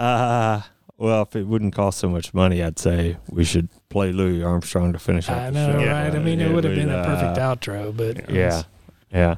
Uh, 0.00 0.60
well, 0.98 1.22
if 1.22 1.36
it 1.36 1.46
wouldn't 1.46 1.74
cost 1.74 1.98
so 1.98 2.08
much 2.08 2.32
money, 2.32 2.62
I'd 2.62 2.78
say 2.78 3.16
we 3.28 3.44
should 3.44 3.68
play 3.88 4.12
Louis 4.12 4.42
Armstrong 4.42 4.92
to 4.92 4.98
finish 4.98 5.28
up 5.28 5.36
I 5.36 5.50
know, 5.50 5.72
show. 5.72 5.78
Right? 5.78 6.14
I 6.14 6.18
mean, 6.18 6.40
It 6.40 6.52
would 6.52 6.64
have 6.64 6.74
been 6.74 6.90
a 6.90 6.96
uh, 6.96 7.04
perfect 7.04 7.38
outro, 7.38 7.96
but 7.96 8.30
Yeah. 8.30 8.62
Yeah. 9.12 9.36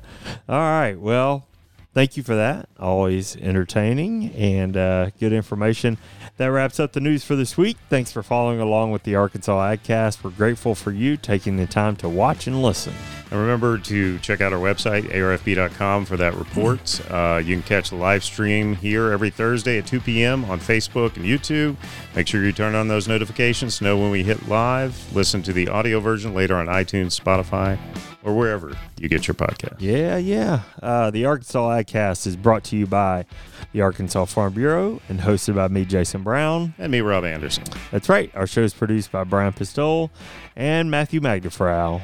All 0.48 0.58
right. 0.58 0.98
Well, 0.98 1.46
thank 1.94 2.16
you 2.16 2.22
for 2.22 2.34
that. 2.34 2.68
Always 2.78 3.36
entertaining 3.36 4.32
and 4.32 4.76
uh, 4.76 5.10
good 5.18 5.32
information. 5.32 5.98
That 6.36 6.52
wraps 6.52 6.78
up 6.78 6.92
the 6.92 7.00
news 7.00 7.24
for 7.24 7.34
this 7.34 7.56
week. 7.56 7.76
Thanks 7.90 8.12
for 8.12 8.22
following 8.22 8.60
along 8.60 8.92
with 8.92 9.02
the 9.02 9.16
Arkansas 9.16 9.58
AgCast. 9.58 10.22
We're 10.22 10.30
grateful 10.30 10.76
for 10.76 10.92
you 10.92 11.16
taking 11.16 11.56
the 11.56 11.66
time 11.66 11.96
to 11.96 12.08
watch 12.08 12.46
and 12.46 12.62
listen. 12.62 12.94
And 13.30 13.40
remember 13.40 13.76
to 13.78 14.18
check 14.20 14.40
out 14.40 14.52
our 14.52 14.58
website, 14.60 15.12
arfb.com, 15.12 16.04
for 16.04 16.16
that 16.16 16.34
report. 16.34 17.00
Uh, 17.18 17.38
you 17.38 17.54
can 17.54 17.62
catch 17.62 17.90
the 17.90 17.96
live 17.96 18.22
stream 18.22 18.76
here 18.76 19.10
every 19.10 19.30
Thursday 19.30 19.78
at 19.78 19.86
2 19.86 20.00
p.m. 20.00 20.44
on 20.44 20.60
Facebook 20.60 21.16
and 21.16 21.24
YouTube. 21.24 21.76
Make 22.14 22.26
sure 22.26 22.44
you 22.44 22.52
turn 22.52 22.74
on 22.74 22.88
those 22.88 23.08
notifications 23.08 23.78
to 23.78 23.84
know 23.84 23.96
when 23.96 24.10
we 24.10 24.22
hit 24.22 24.46
live. 24.46 25.14
Listen 25.14 25.42
to 25.42 25.52
the 25.52 25.68
audio 25.68 26.00
version 26.00 26.34
later 26.34 26.56
on 26.56 26.66
iTunes, 26.66 27.18
Spotify, 27.18 27.78
or 28.24 28.34
wherever 28.34 28.76
you 28.98 29.08
get 29.08 29.26
your 29.26 29.34
podcast. 29.34 29.76
Yeah, 29.78 30.16
yeah. 30.16 30.62
Uh, 30.82 31.10
the 31.10 31.24
Arkansas 31.24 31.68
AgCast 31.68 32.26
is 32.26 32.36
brought 32.36 32.64
to 32.64 32.76
you 32.76 32.86
by 32.86 33.24
the 33.72 33.80
Arkansas 33.80 34.24
Farm 34.26 34.52
Bureau 34.54 35.00
and 35.08 35.20
hosted 35.20 35.54
by 35.54 35.68
me, 35.68 35.84
Jason 35.84 36.22
Brown. 36.22 36.74
And 36.78 36.90
me, 36.90 37.00
Rob 37.00 37.24
Anderson. 37.24 37.64
That's 37.90 38.08
right. 38.08 38.30
Our 38.34 38.46
show 38.46 38.62
is 38.62 38.74
produced 38.74 39.12
by 39.12 39.24
Brian 39.24 39.52
Pistole 39.52 40.10
and 40.56 40.90
Matthew 40.90 41.20
Magdafrau. 41.20 42.00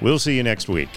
We'll 0.00 0.18
see 0.18 0.36
you 0.36 0.42
next 0.42 0.68
week. 0.68 0.90